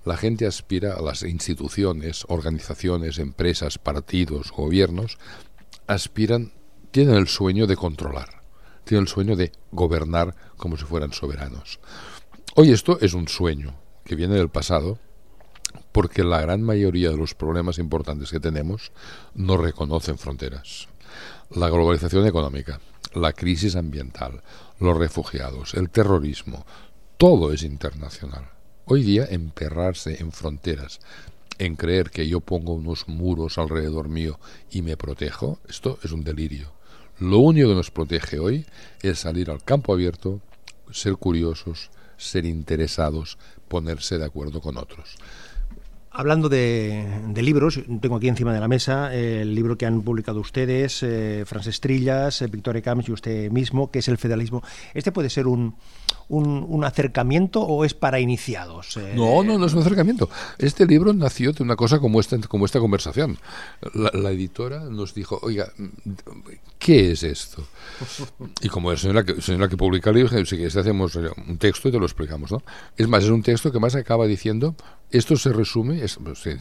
la 0.04 0.16
gente 0.16 0.46
aspira 0.46 0.94
a 0.94 1.02
las 1.02 1.22
instituciones, 1.22 2.24
organizaciones, 2.28 3.18
empresas, 3.18 3.78
partidos, 3.78 4.52
gobiernos, 4.52 5.18
aspiran, 5.88 6.52
tienen 6.92 7.16
el 7.16 7.26
sueño 7.26 7.66
de 7.66 7.74
controlar, 7.74 8.42
tienen 8.84 9.02
el 9.02 9.08
sueño 9.08 9.34
de 9.34 9.50
gobernar 9.72 10.36
como 10.62 10.76
si 10.76 10.85
fueran 10.85 11.12
soberanos. 11.12 11.81
Hoy 12.54 12.71
esto 12.71 13.00
es 13.00 13.14
un 13.14 13.26
sueño 13.26 13.75
que 14.04 14.14
viene 14.14 14.37
del 14.37 14.49
pasado, 14.49 15.00
porque 15.90 16.23
la 16.23 16.40
gran 16.40 16.62
mayoría 16.62 17.11
de 17.11 17.16
los 17.16 17.35
problemas 17.35 17.78
importantes 17.78 18.31
que 18.31 18.38
tenemos 18.38 18.92
no 19.35 19.57
reconocen 19.57 20.19
fronteras. 20.19 20.87
La 21.50 21.69
globalización 21.69 22.28
económica, 22.28 22.81
la 23.12 23.33
crisis 23.33 23.75
ambiental, 23.75 24.45
los 24.78 24.97
refugiados, 24.97 25.75
el 25.75 25.90
terrorismo, 25.90 26.64
todo 27.16 27.52
es 27.52 27.64
internacional. 27.64 28.49
Hoy 28.85 29.02
día 29.02 29.26
emperrarse 29.28 30.21
en 30.21 30.31
fronteras, 30.31 31.00
en 31.59 31.75
creer 31.75 32.11
que 32.11 32.28
yo 32.28 32.38
pongo 32.38 32.73
unos 32.75 33.09
muros 33.09 33.59
alrededor 33.59 34.09
mío 34.09 34.38
y 34.71 34.83
me 34.83 34.97
protejo, 34.97 35.59
esto 35.69 35.99
es 36.04 36.12
un 36.12 36.23
delirio. 36.23 36.71
Lo 37.19 37.38
único 37.38 37.69
que 37.69 37.75
nos 37.75 37.90
protege 37.90 38.38
hoy 38.38 38.64
es 39.02 39.19
salir 39.19 39.50
al 39.50 39.64
campo 39.64 39.92
abierto, 39.92 40.40
ser 40.92 41.16
curiosos, 41.16 41.90
ser 42.16 42.44
interesados, 42.46 43.38
ponerse 43.68 44.18
de 44.18 44.25
acuerdo 44.25 44.61
con 44.61 44.76
otros. 44.76 45.16
Hablando 46.14 46.50
de, 46.50 47.32
libros, 47.37 47.80
tengo 48.02 48.16
aquí 48.16 48.28
encima 48.28 48.52
de 48.52 48.61
la 48.61 48.68
mesa 48.68 49.14
el 49.14 49.54
libro 49.54 49.78
que 49.78 49.87
han 49.87 50.02
publicado 50.02 50.40
ustedes, 50.40 51.02
eh, 51.02 51.44
Frances 51.46 51.80
Trillas, 51.80 52.42
eh, 52.42 52.49
Victoria 52.49 52.82
Camps 52.82 53.08
y 53.08 53.12
usted 53.12 53.50
mismo, 53.50 53.90
que 53.90 54.00
es 54.00 54.08
el 54.08 54.18
federalismo. 54.18 54.62
Este 54.92 55.11
puede 55.11 55.30
ser 55.30 55.46
un, 55.46 55.75
un, 56.28 56.84
acercamiento 56.84 57.62
o 57.62 57.84
es 57.84 57.94
para 57.94 58.20
iniciados? 58.20 58.96
Eh, 58.96 59.12
no, 59.14 59.42
no, 59.42 59.58
no 59.58 59.66
es 59.66 59.74
un 59.74 59.80
acercamiento. 59.80 60.28
Este 60.58 60.86
libro 60.86 61.12
nació 61.12 61.52
de 61.52 61.62
una 61.62 61.76
cosa 61.76 61.98
como 61.98 62.20
esta, 62.20 62.38
como 62.38 62.64
esta 62.64 62.80
conversación. 62.80 63.38
La, 63.94 64.30
editora 64.30 64.80
nos 64.80 65.14
dijo, 65.14 65.38
oiga, 65.42 65.72
¿qué 66.78 67.12
es 67.12 67.22
esto? 67.22 67.64
Y 68.60 68.68
como 68.68 68.90
el 68.90 68.98
señor 68.98 69.24
que, 69.24 69.40
señora 69.40 69.68
que 69.68 69.76
publica 69.76 70.10
el 70.10 70.16
libro, 70.16 70.44
si 70.44 70.56
quieres 70.56 70.76
hacemos 70.76 71.14
un 71.16 71.58
texto 71.58 71.88
y 71.88 71.92
te 71.92 71.98
lo 71.98 72.06
explicamos, 72.06 72.50
¿no? 72.50 72.62
Es 72.96 73.08
más, 73.08 73.24
es 73.24 73.30
un 73.30 73.42
texto 73.42 73.70
que 73.70 73.78
más 73.78 73.94
acaba 73.94 74.26
diciendo, 74.26 74.74
esto 75.12 75.36
se 75.36 75.52
resume, 75.52 76.02
es 76.02 76.18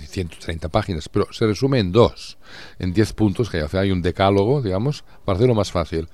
130 0.10 0.68
páginas, 0.70 1.08
pero 1.08 1.32
se 1.32 1.48
resume 1.48 1.80
en 1.80 1.92
dos, 1.92 2.38
en 2.80 2.94
10 2.94 3.14
puntos, 3.14 3.50
que 3.50 3.66
hay 3.72 3.92
un 3.92 4.02
decálogo, 4.02 4.62
digamos, 4.62 5.06
para 5.24 5.38
hacerlo 5.38 5.56
más 5.56 5.72
fácil. 5.72 6.10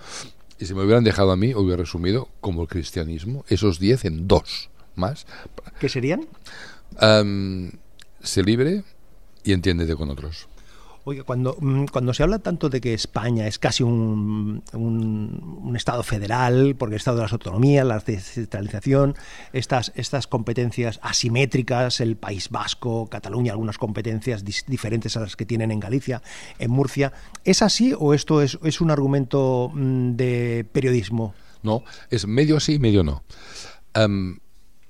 Y 0.60 0.66
si 0.66 0.74
me 0.74 0.84
hubieran 0.84 1.04
dejado 1.04 1.32
a 1.32 1.38
mí, 1.38 1.54
hubiera 1.54 1.78
resumido, 1.78 2.30
como 2.42 2.64
el 2.64 2.68
cristianismo, 2.68 3.46
esos 3.48 3.80
10 3.80 4.06
en 4.06 4.28
dos 4.28 4.70
más. 4.96 5.26
¿Qué 5.80 5.90
serían? 5.90 6.28
se 8.22 8.44
libre 8.44 8.84
y 9.44 9.54
entiéndete 9.54 9.96
con 9.96 10.10
otros. 10.10 10.48
Oye, 11.10 11.24
cuando, 11.24 11.56
mm, 11.58 11.86
cuando 11.86 12.14
se 12.14 12.22
habla 12.22 12.40
tanto 12.40 12.68
de 12.68 12.82
que 12.82 12.94
España 12.94 13.48
es 13.48 13.60
casi 13.60 13.82
un, 13.82 14.62
un, 14.74 15.74
Estado 15.78 16.04
federal, 16.04 16.76
porque 16.78 16.96
el 16.96 16.98
Estado 16.98 17.16
de 17.16 17.24
las 17.24 17.32
autonomías, 17.32 17.88
la 17.88 18.00
descentralización, 18.00 19.16
estas, 19.54 19.94
estas 19.96 20.28
competencias 20.28 21.00
asimétricas, 21.02 22.02
el 22.02 22.18
País 22.18 22.50
Vasco, 22.50 23.08
Cataluña, 23.08 23.54
algunas 23.54 23.78
competencias 23.78 24.44
diferentes 24.44 25.16
a 25.16 25.22
las 25.22 25.38
que 25.38 25.46
tienen 25.46 25.72
en 25.72 25.80
Galicia, 25.80 26.22
en 26.60 26.72
Murcia, 26.72 27.14
¿es 27.46 27.62
así 27.62 27.94
o 27.98 28.14
esto 28.14 28.42
es, 28.42 28.60
es 28.62 28.82
un 28.82 28.92
argumento 28.92 29.72
mm, 29.74 30.12
de 30.18 30.66
periodismo? 30.74 31.34
No, 31.64 31.86
es 32.10 32.28
medio 32.28 32.60
sí, 32.60 32.80
medio 32.80 33.06
no. 33.06 33.24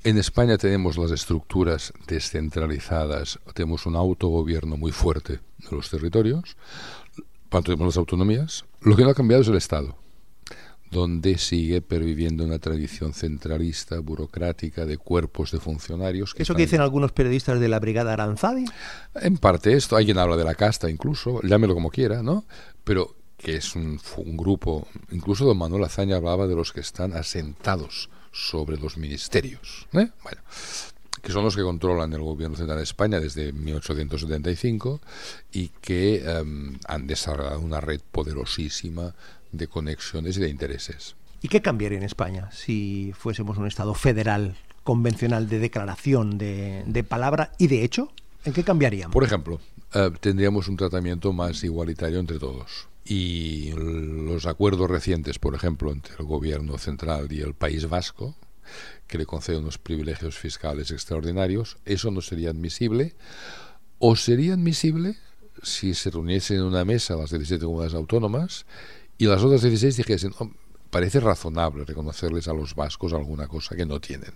En 0.04 0.18
España 0.18 0.58
tenemos 0.58 0.98
las 0.98 1.12
estructuras 1.12 1.92
descentralizadas, 2.08 3.40
tenemos 3.54 3.86
un 3.86 3.96
autogobierno 3.96 4.78
muy 4.78 4.92
fuerte 4.92 5.34
de 5.34 5.76
los 5.76 5.90
territorios, 5.90 6.56
tenemos 7.50 7.88
las 7.88 7.98
autonomías. 7.98 8.66
Lo 8.82 8.96
que 8.96 9.04
no 9.04 9.10
ha 9.10 9.16
cambiado 9.16 9.42
es 9.42 9.50
el 9.50 9.58
Estado, 9.58 9.98
donde 10.92 11.38
sigue 11.38 11.82
perviviendo 11.82 12.46
una 12.46 12.60
tradición 12.60 13.14
centralista, 13.14 14.00
burocrática, 14.00 14.86
de 14.86 14.98
cuerpos 14.98 15.52
de 15.52 15.60
funcionarios. 15.60 16.34
¿Eso 16.38 16.54
que 16.56 16.62
dicen 16.62 16.82
algunos 16.82 17.12
periodistas 17.12 17.60
de 17.60 17.68
la 17.68 17.80
Brigada 17.80 18.14
Aranzadi? 18.14 18.66
En 19.16 19.38
parte 19.38 19.74
esto, 19.74 19.98
alguien 19.98 20.20
habla 20.20 20.38
de 20.38 20.46
la 20.46 20.56
casta 20.56 20.90
incluso, 20.90 21.42
llámelo 21.42 21.74
como 21.74 21.90
quiera, 21.90 22.22
¿no? 22.22 22.46
Pero 22.84 23.16
que 23.36 23.58
es 23.58 23.76
un, 23.76 24.00
un 24.18 24.38
grupo, 24.38 24.88
incluso 25.12 25.44
don 25.44 25.58
Manuel 25.58 25.84
Azaña 25.84 26.16
hablaba 26.16 26.48
de 26.48 26.56
los 26.56 26.72
que 26.72 26.80
están 26.80 27.14
asentados 27.14 28.10
sobre 28.38 28.78
los 28.78 28.98
ministerios, 28.98 29.88
¿eh? 29.94 30.10
bueno, 30.24 30.42
que 31.22 31.32
son 31.32 31.44
los 31.44 31.56
que 31.56 31.64
controlan 31.64 32.14
el 32.14 32.22
gobierno 32.22 32.56
central 32.56 32.78
de 32.78 32.84
España 32.84 33.20
desde 33.20 33.52
1875 33.52 35.02
y 35.52 35.70
que 35.82 36.24
em, 36.24 36.78
han 36.88 37.08
desarrollado 37.08 37.60
una 37.60 37.82
red 37.82 38.00
poderosísima 38.12 39.16
de 39.52 39.68
conexiones 39.68 40.38
y 40.38 40.42
de 40.42 40.50
intereses. 40.50 41.16
¿Y 41.42 41.48
qué 41.48 41.62
cambiaría 41.62 41.98
en 41.98 42.04
España 42.04 42.50
si 42.52 43.12
fuésemos 43.18 43.58
un 43.58 43.68
Estado 43.68 43.94
federal 43.94 44.56
convencional 44.84 45.50
de 45.50 45.60
declaración 45.60 46.38
de, 46.38 46.84
de 46.86 47.04
palabra 47.04 47.52
y 47.58 47.68
de 47.68 47.84
hecho? 47.84 48.12
¿En 48.46 48.54
qué 48.54 48.64
cambiaríamos? 48.64 49.14
Por 49.14 49.24
ejemplo, 49.24 49.60
eh, 49.94 50.12
tendríamos 50.20 50.68
un 50.68 50.78
tratamiento 50.78 51.34
más 51.34 51.64
igualitario 51.64 52.20
entre 52.20 52.40
todos 52.40 52.88
y 53.10 53.72
los 53.72 54.46
acuerdos 54.46 54.90
recientes, 54.90 55.40
por 55.40 55.56
ejemplo, 55.56 55.92
entre 55.92 56.16
el 56.20 56.26
gobierno 56.26 56.78
central 56.78 57.32
y 57.32 57.40
el 57.40 57.54
País 57.54 57.88
Vasco, 57.88 58.36
que 59.08 59.18
le 59.18 59.26
concede 59.26 59.58
unos 59.58 59.78
privilegios 59.78 60.38
fiscales 60.38 60.92
extraordinarios, 60.92 61.78
eso 61.86 62.12
no 62.12 62.22
sería 62.22 62.50
admisible, 62.50 63.16
o 64.00 64.18
sería 64.18 64.54
admisible 64.54 65.16
si 65.64 65.94
se 65.94 66.10
reuniesen 66.10 66.58
en 66.58 66.64
una 66.64 66.84
mesa 66.84 67.16
las 67.16 67.30
17 67.30 67.64
comunidades 67.64 67.96
autónomas 67.96 68.66
y 69.18 69.26
las 69.26 69.42
otras 69.42 69.62
16 69.62 69.96
dijesen, 69.96 70.34
parece 70.90 71.22
razonable 71.22 71.86
reconocerles 71.86 72.50
a 72.50 72.54
los 72.54 72.76
vascos 72.76 73.14
alguna 73.14 73.48
cosa 73.48 73.76
que 73.76 73.86
no 73.86 74.02
tienen. 74.02 74.34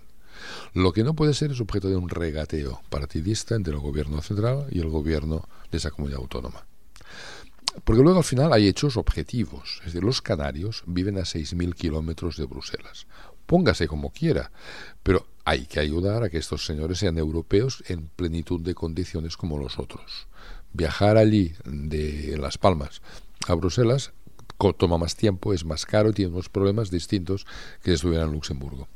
Lo 0.72 0.92
que 0.92 1.04
no 1.04 1.14
puede 1.14 1.34
ser 1.34 1.52
es 1.52 1.60
objeto 1.60 1.90
de 1.90 1.96
un 1.96 2.08
regateo 2.08 2.80
partidista 2.88 3.54
entre 3.54 3.74
el 3.74 3.80
gobierno 3.80 4.22
central 4.22 4.66
y 4.70 4.80
el 4.80 4.88
gobierno 4.88 5.46
de 5.70 5.76
esa 5.76 5.90
comunidad 5.90 6.20
autónoma. 6.20 6.66
Porque 7.84 8.02
luego 8.02 8.18
al 8.18 8.24
final 8.24 8.52
hay 8.52 8.68
hechos 8.68 8.96
objetivos. 8.96 9.78
Es 9.80 9.86
decir, 9.86 10.04
los 10.04 10.22
canarios 10.22 10.82
viven 10.86 11.18
a 11.18 11.22
6.000 11.22 11.74
kilómetros 11.74 12.36
de 12.36 12.44
Bruselas. 12.44 13.06
Póngase 13.46 13.88
como 13.88 14.10
quiera, 14.10 14.52
pero 15.02 15.26
hay 15.44 15.66
que 15.66 15.80
ayudar 15.80 16.22
a 16.22 16.30
que 16.30 16.38
estos 16.38 16.64
señores 16.64 16.98
sean 16.98 17.18
europeos 17.18 17.82
en 17.88 18.08
plenitud 18.08 18.60
de 18.60 18.74
condiciones 18.74 19.36
como 19.36 19.58
los 19.58 19.78
otros. 19.78 20.28
Viajar 20.72 21.16
allí 21.16 21.54
de 21.64 22.36
Las 22.38 22.58
Palmas 22.58 23.02
a 23.48 23.54
Bruselas 23.54 24.12
toma 24.72 24.98
más 24.98 25.16
tiempo, 25.16 25.52
es 25.52 25.64
más 25.64 25.84
caro 25.84 26.10
y 26.10 26.12
tiene 26.12 26.32
unos 26.32 26.48
problemas 26.48 26.90
distintos 26.90 27.44
que 27.82 27.90
si 27.90 27.94
estuviera 27.94 28.24
en 28.24 28.32
Luxemburgo. 28.32 28.86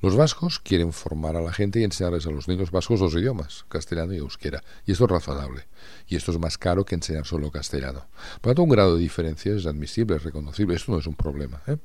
Los 0.00 0.16
vascos 0.16 0.58
quieren 0.58 0.92
formar 0.92 1.36
a 1.36 1.40
la 1.40 1.52
gente 1.52 1.80
y 1.80 1.84
enseñarles 1.84 2.26
a 2.26 2.30
los 2.30 2.48
niños 2.48 2.70
vascos 2.72 3.00
dos 3.00 3.14
idiomas, 3.14 3.64
castellano 3.68 4.12
y 4.12 4.18
euskera. 4.18 4.62
Y 4.84 4.92
esto 4.92 5.04
es 5.04 5.10
razonable. 5.10 5.66
Y 6.08 6.16
esto 6.16 6.32
es 6.32 6.38
más 6.38 6.58
caro 6.58 6.84
que 6.84 6.94
enseñar 6.94 7.24
solo 7.24 7.50
castellano. 7.50 8.06
Por 8.40 8.50
lo 8.50 8.54
tanto, 8.54 8.62
un 8.64 8.68
grado 8.70 8.96
de 8.96 9.02
diferencia 9.02 9.54
es 9.54 9.66
admisible, 9.66 10.16
es 10.16 10.24
reconocible. 10.24 10.74
Esto 10.74 10.92
no 10.92 10.98
es 10.98 11.06
un 11.06 11.14
problema. 11.14 11.62
¿eh? 11.66 11.76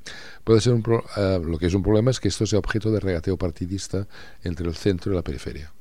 Puede 0.43 0.61
ser 0.61 0.73
un 0.73 0.83
eh, 1.15 1.39
lo 1.43 1.57
que 1.59 1.67
es 1.67 1.73
un 1.73 1.83
problema 1.83 2.11
es 2.11 2.19
que 2.19 2.27
esto 2.27 2.45
sea 2.45 2.59
objeto 2.59 2.91
de 2.91 2.99
regateo 2.99 3.37
partidista 3.37 4.07
entre 4.43 4.67
el 4.67 4.75
centro 4.75 5.13
y 5.13 5.15
la 5.15 5.21
periferia. 5.21 5.71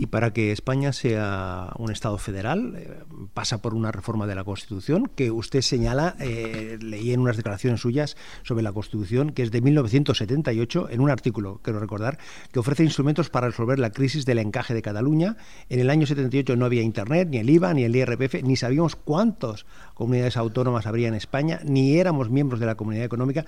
Y 0.00 0.06
para 0.06 0.32
que 0.32 0.52
España 0.52 0.92
sea 0.92 1.72
un 1.76 1.90
Estado 1.90 2.18
federal, 2.18 2.76
eh, 2.76 2.88
pasa 3.34 3.60
por 3.60 3.74
una 3.74 3.90
reforma 3.90 4.28
de 4.28 4.36
la 4.36 4.44
Constitución 4.44 5.10
que 5.16 5.32
usted 5.32 5.60
señala, 5.60 6.14
eh, 6.20 6.78
leí 6.80 7.12
en 7.12 7.18
unas 7.18 7.36
declaraciones 7.36 7.80
suyas 7.80 8.16
sobre 8.44 8.62
la 8.62 8.72
Constitución, 8.72 9.30
que 9.30 9.42
es 9.42 9.50
de 9.50 9.60
1978, 9.60 10.88
en 10.90 11.00
un 11.00 11.10
artículo, 11.10 11.60
quiero 11.64 11.80
recordar, 11.80 12.18
que 12.52 12.60
ofrece 12.60 12.84
instrumentos 12.84 13.28
para 13.28 13.48
resolver 13.48 13.80
la 13.80 13.90
crisis 13.90 14.24
del 14.24 14.38
encaje 14.38 14.72
de 14.72 14.82
Cataluña. 14.82 15.36
En 15.68 15.80
el 15.80 15.90
año 15.90 16.06
78 16.06 16.54
no 16.54 16.64
había 16.64 16.82
Internet, 16.82 17.28
ni 17.28 17.38
el 17.38 17.50
IVA, 17.50 17.74
ni 17.74 17.82
el 17.82 17.96
IRPF, 17.96 18.44
ni 18.44 18.54
sabíamos 18.54 18.94
cuántas 18.94 19.66
comunidades 19.94 20.36
autónomas 20.36 20.86
habría 20.86 21.08
en 21.08 21.14
España, 21.14 21.58
ni 21.64 21.98
éramos 21.98 22.30
miembros 22.30 22.60
de 22.60 22.66
la 22.66 22.76
Comunidad 22.76 23.04
Económica 23.04 23.46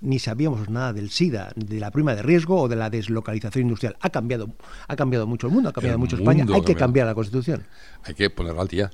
ni 0.00 0.18
sabíamos 0.18 0.68
nada 0.68 0.92
del 0.92 1.10
SIDA, 1.10 1.52
de 1.56 1.80
la 1.80 1.90
prima 1.90 2.14
de 2.14 2.22
riesgo 2.22 2.62
o 2.62 2.68
de 2.68 2.76
la 2.76 2.90
deslocalización 2.90 3.62
industrial. 3.62 3.96
Ha 4.00 4.10
cambiado, 4.10 4.48
ha 4.86 4.96
cambiado 4.96 5.26
mucho 5.26 5.46
el 5.46 5.52
mundo, 5.52 5.70
ha 5.70 5.72
cambiado 5.72 5.98
mucho 5.98 6.16
España. 6.16 6.46
Hay 6.52 6.62
que 6.62 6.74
cambiar 6.74 7.06
la 7.06 7.14
Constitución. 7.14 7.66
Hay 8.04 8.14
que 8.14 8.30
ponerla 8.30 8.62
al 8.62 8.68
día. 8.68 8.90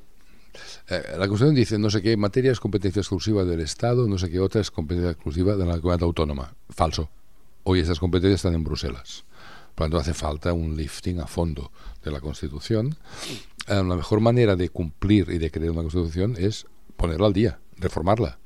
Eh, 0.89 1.03
la 1.19 1.27
Constitución 1.29 1.55
dice 1.55 1.79
no 1.79 1.91
sé 1.91 2.01
qué 2.03 2.17
materia 2.17 2.53
es 2.53 2.61
competencia 2.61 3.01
exclusiva 3.01 3.45
del 3.45 3.61
Estado, 3.61 4.07
no 4.07 4.19
sé 4.19 4.31
qué 4.31 4.39
otra 4.39 4.61
es 4.61 4.71
competencia 4.71 5.11
exclusiva 5.11 5.57
de 5.57 5.67
la 5.67 5.81
comunidad 5.81 6.05
autónoma. 6.05 6.55
Falso. 6.71 7.11
Hoy 7.65 7.81
esas 7.81 7.99
competencias 7.99 8.41
están 8.41 8.55
en 8.55 8.65
Bruselas. 8.65 9.25
Por 9.75 9.87
lo 9.87 9.91
tanto, 9.91 9.99
hace 9.99 10.15
falta 10.15 10.53
un 10.53 10.77
lifting 10.77 11.21
a 11.21 11.27
fondo 11.27 11.73
de 12.05 12.11
la 12.11 12.21
Constitución. 12.21 12.97
Eh, 13.67 13.75
la 13.75 13.97
mejor 13.97 14.21
manera 14.21 14.55
de 14.55 14.69
cumplir 14.69 15.31
y 15.31 15.39
de 15.39 15.51
crear 15.51 15.71
una 15.71 15.83
Constitución 15.83 16.37
es 16.39 16.67
ponerla 16.97 17.27
al 17.27 17.33
día, 17.33 17.59
reformarla. 17.79 18.39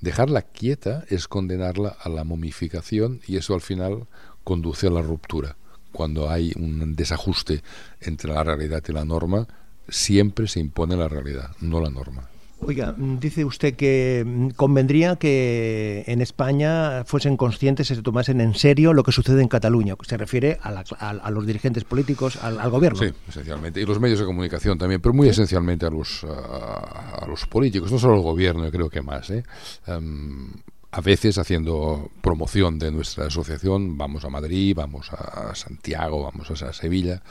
Dejarla 0.00 0.42
quieta 0.42 1.04
es 1.08 1.26
condenarla 1.26 1.96
a 2.00 2.08
la 2.08 2.24
momificación 2.24 3.20
y 3.26 3.36
eso 3.36 3.54
al 3.54 3.60
final 3.60 4.06
conduce 4.44 4.86
a 4.86 4.90
la 4.90 5.02
ruptura. 5.02 5.56
Cuando 5.92 6.28
hay 6.28 6.52
un 6.56 6.94
desajuste 6.94 7.62
entre 8.00 8.32
la 8.32 8.44
realidad 8.44 8.82
y 8.86 8.92
la 8.92 9.04
norma, 9.04 9.48
siempre 9.88 10.48
se 10.48 10.60
impone 10.60 10.96
la 10.96 11.08
realidad, 11.08 11.50
no 11.60 11.80
la 11.80 11.90
norma. 11.90 12.28
Oiga, 12.60 12.94
dice 12.96 13.44
usted 13.44 13.74
que 13.74 14.24
mm, 14.26 14.48
convendría 14.50 15.16
que 15.16 16.04
en 16.06 16.22
España 16.22 17.04
fuesen 17.04 17.36
conscientes 17.36 17.90
y 17.90 17.94
se 17.94 18.02
tomasen 18.02 18.40
en 18.40 18.54
serio 18.54 18.94
lo 18.94 19.02
que 19.02 19.12
sucede 19.12 19.42
en 19.42 19.48
Cataluña. 19.48 19.94
Se 20.06 20.16
refiere 20.16 20.58
a, 20.62 21.30
los 21.30 21.46
dirigentes 21.46 21.84
políticos, 21.84 22.36
al, 22.42 22.70
gobierno. 22.70 22.98
Sí, 22.98 23.12
esencialmente. 23.28 23.80
Y 23.80 23.84
los 23.84 24.00
medios 24.00 24.20
de 24.20 24.24
comunicación 24.24 24.78
también, 24.78 25.00
pero 25.00 25.12
muy 25.12 25.28
esencialmente 25.28 25.86
a 25.86 25.90
los, 25.90 26.24
a, 26.24 27.26
los 27.28 27.46
políticos, 27.46 27.92
no 27.92 27.98
solo 27.98 28.14
al 28.14 28.22
gobierno, 28.22 28.64
yo 28.64 28.70
creo 28.70 28.88
que 28.88 29.02
más. 29.02 29.28
¿eh? 29.30 29.44
Em, 29.86 30.50
a 30.92 31.00
veces 31.02 31.36
haciendo 31.36 32.10
promoción 32.22 32.78
de 32.78 32.90
nuestra 32.90 33.26
asociación, 33.26 33.98
vamos 33.98 34.24
a 34.24 34.30
Madrid, 34.30 34.74
vamos 34.74 35.10
a 35.12 35.54
Santiago, 35.54 36.22
vamos 36.22 36.50
a 36.62 36.72
Sevilla, 36.72 37.22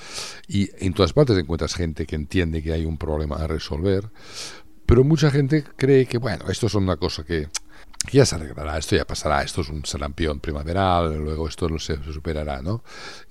y 0.48 0.70
en 0.86 0.94
todas 0.94 1.14
partes 1.14 1.36
encuentras 1.36 1.74
gente 1.74 2.06
que 2.06 2.16
entiende 2.16 2.62
que 2.62 2.74
hay 2.74 2.86
un 2.86 2.98
problema 2.98 3.38
a 3.38 3.48
resolver, 3.48 4.12
pero 4.86 5.04
mucha 5.04 5.32
gente 5.32 5.64
cree 5.76 6.06
que, 6.06 6.18
bueno, 6.18 6.46
esto 6.50 6.68
es 6.68 6.76
una 6.76 6.98
cosa 6.98 7.24
que, 7.24 7.48
ya 8.12 8.26
se 8.26 8.36
arreglará, 8.36 8.78
esto 8.78 8.96
ya 8.96 9.06
pasará, 9.06 9.42
esto 9.42 9.62
es 9.62 9.70
un 9.70 9.86
sarampión 9.86 10.40
primaveral, 10.40 11.18
luego 11.18 11.48
esto 11.48 11.70
no 11.70 11.80
se, 11.80 11.98
superará, 12.14 12.62
¿no? 12.62 12.84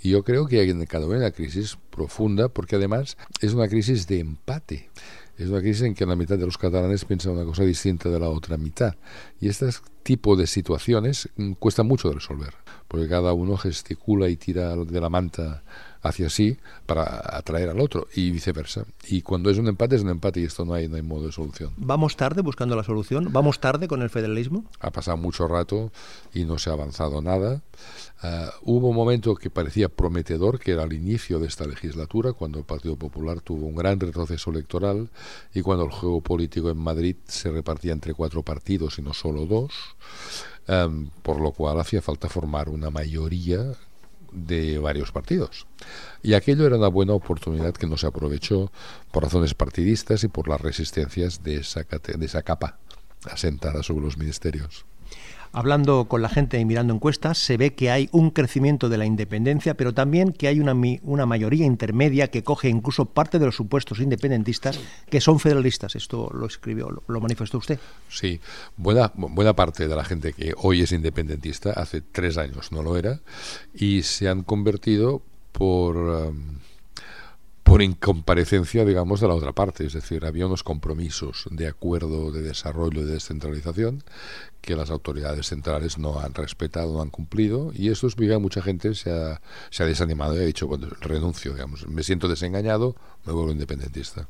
Y 0.03 0.11
yo 0.11 0.25
creo 0.25 0.47
que 0.47 0.61
hay 0.61 0.71
en 0.71 0.85
cada 0.87 1.07
una 1.07 1.31
crisis 1.31 1.79
profunda, 1.91 2.49
porque 2.49 2.77
además 2.77 3.17
es 3.41 3.55
una 3.55 3.69
crisis 3.69 4.07
de 4.07 4.21
empate. 4.21 4.91
Es 5.37 5.49
una 5.49 5.61
crisis 5.61 5.83
en 5.83 5.95
que 5.95 6.07
la 6.07 6.15
mitad 6.15 6.39
de 6.39 6.47
los 6.47 6.59
catalanes 6.59 7.05
piensan 7.05 7.33
una 7.33 7.45
cosa 7.45 7.65
distinta 7.65 8.09
de 8.09 8.21
la 8.21 8.29
otra 8.29 8.57
mitad. 8.57 8.95
Y 9.41 9.49
este 9.49 9.69
tipo 10.05 10.37
de 10.37 10.47
situaciones 10.47 11.29
mm, 11.37 11.53
cuesta 11.55 11.83
mucho 11.83 12.09
de 12.09 12.15
resolver, 12.15 12.55
porque 12.87 13.09
cada 13.09 13.33
uno 13.33 13.57
gesticula 13.57 14.29
y 14.29 14.37
tira 14.37 14.77
de 14.77 15.01
la 15.01 15.09
manta 15.09 15.65
hacia 16.05 16.29
sí 16.29 16.59
para 16.87 17.37
atraer 17.37 17.71
al 17.71 17.81
otro 17.81 18.07
y 18.15 18.31
viceversa. 18.31 18.85
Y 19.09 19.23
cuando 19.23 19.51
es 19.51 19.59
un 19.59 19.69
empate 19.69 19.97
es 19.97 20.03
un 20.03 20.11
empate 20.11 20.41
y 20.41 20.45
esto 20.45 20.65
no 20.65 20.75
hay, 20.75 20.87
no 20.87 20.97
hay 20.97 21.03
modo 21.03 21.27
de 21.27 21.33
solución. 21.33 21.73
¿Vamos 21.79 22.17
tarde 22.17 22.43
buscando 22.43 22.77
la 22.77 22.85
solución? 22.85 23.33
¿Vamos 23.33 23.59
tarde 23.59 23.89
con 23.89 24.03
el 24.03 24.11
federalismo? 24.11 24.65
Ha 24.81 24.91
pasado 24.91 25.17
mucho 25.17 25.49
rato 25.49 25.91
y 26.35 26.45
no 26.45 26.59
se 26.59 26.69
ha 26.69 26.75
avanzado 26.75 27.23
nada. 27.23 27.63
Uh, 28.23 28.51
hubo 28.63 28.89
un 28.89 28.97
momento 28.97 29.35
que 29.35 29.49
parecía 29.51 29.89
prometedor, 29.89 30.61
que 30.61 30.73
era 30.73 30.85
el 30.85 30.93
inicio 30.93 31.39
de 31.39 31.47
esta 31.47 31.67
legislatura, 31.67 32.35
cuando 32.35 32.59
el 32.59 32.65
Partido 32.65 32.97
Popular 32.97 33.41
tuvo 33.41 33.67
un 33.67 33.75
gran 33.75 33.99
retroceso 33.99 34.51
electoral 34.51 35.09
y 35.55 35.63
cuando 35.63 35.85
el 35.85 35.91
juego 35.91 36.21
político 36.21 36.71
en 36.71 36.79
Madrid 36.79 37.17
se 37.27 37.51
repartía 37.51 37.93
entre 37.93 38.13
cuatro 38.13 38.43
partidos 38.43 38.99
y 38.99 39.03
no 39.03 39.15
solo 39.15 39.47
dos, 39.47 39.73
um, 40.69 41.09
por 41.23 41.41
lo 41.41 41.53
cual 41.53 41.81
hacía 41.81 42.03
falta 42.03 42.29
formar 42.29 42.69
una 42.69 42.91
mayoría 42.91 43.75
de 44.35 44.79
varios 44.79 45.13
partidos. 45.13 45.67
Y 46.23 46.35
aquello 46.35 46.67
era 46.67 46.77
una 46.77 46.89
buena 46.89 47.15
oportunidad 47.15 47.75
que 47.75 47.87
no 47.87 47.97
se 47.97 48.07
aprovechó 48.07 48.71
por 49.11 49.23
razones 49.23 49.55
partidistas 49.55 50.25
y 50.25 50.29
por 50.29 50.49
las 50.49 50.61
resistencias 50.61 51.43
de 51.43 51.57
esa, 51.57 51.83
de 51.83 52.27
esa 52.27 52.43
capa 52.43 52.79
asentada 53.31 53.83
sobre 53.83 54.05
los 54.05 54.19
ministerios 54.19 54.85
hablando 55.55 56.07
con 56.07 56.21
la 56.21 56.29
gente 56.29 56.59
y 56.59 56.65
mirando 56.65 56.93
encuestas, 56.93 57.39
se 57.39 57.57
ve 57.57 57.75
que 57.75 57.91
hay 57.91 58.09
un 58.13 58.31
crecimiento 58.31 58.89
de 58.89 58.99
la 58.99 59.07
independencia, 59.07 59.75
pero 59.75 59.95
también 59.95 60.33
que 60.33 60.49
hay 60.49 60.61
una, 60.61 60.75
una 61.03 61.27
mayoría 61.27 61.65
intermedia 61.65 62.29
que 62.29 62.43
coge 62.43 62.69
incluso 62.69 63.07
parte 63.07 63.39
de 63.39 63.47
los 63.47 63.57
supuestos 63.57 64.01
independentistas 64.01 64.79
que 65.09 65.21
son 65.21 65.39
federalistas. 65.39 65.95
Esto 65.95 66.31
lo 66.35 66.47
escribió, 66.47 67.03
lo, 67.07 67.21
manifestó 67.21 67.59
usted. 67.59 67.79
Sí, 68.09 68.41
buena, 68.77 69.13
buena 69.15 69.55
parte 69.55 69.89
de 69.89 69.97
la 69.97 70.05
gente 70.05 70.33
que 70.33 70.53
hoy 70.57 70.83
es 70.83 70.93
independentista, 70.93 71.71
hace 71.71 72.01
tres 72.01 72.37
años 72.37 72.73
no 72.73 72.83
lo 72.83 72.97
era, 72.97 73.21
y 73.73 74.03
se 74.03 74.29
han 74.29 74.43
convertido 74.43 75.23
por... 75.53 75.97
Um, 75.97 76.59
por 77.65 77.83
incomparecencia, 77.83 78.85
digamos, 78.85 79.21
de 79.21 79.29
la 79.29 79.35
otra 79.35 79.53
parte. 79.53 79.87
Es 79.87 79.95
decir, 79.95 80.25
había 80.27 80.47
unos 80.47 80.63
compromisos 80.63 81.47
de 81.51 81.67
acuerdo 81.67 82.31
de 82.31 82.43
desarrollo 82.43 83.01
y 83.01 83.05
de 83.05 83.15
descentralización 83.15 84.05
que 84.61 84.77
las 84.77 84.91
autoridades 84.91 85.47
centrales 85.47 85.99
no 85.99 86.21
han 86.21 86.35
respetado, 86.35 86.93
no 86.93 87.03
han 87.03 87.11
cumplido, 87.11 87.73
y 87.75 87.91
eso 87.91 88.07
explica 88.07 88.35
que 88.35 88.41
mucha 88.41 88.63
gente 88.63 88.95
se 88.95 89.11
ha, 89.11 89.41
se 89.71 89.83
ha 89.83 89.87
desanimado 89.87 90.37
y 90.37 90.39
ha 90.39 90.47
dicho, 90.47 90.67
bueno, 90.67 90.89
renuncio, 91.01 91.53
digamos, 91.53 91.87
me 91.89 92.03
siento 92.03 92.29
desengañado, 92.29 92.97
me 93.27 93.33
vuelvo 93.33 93.53
independentista. 93.53 94.29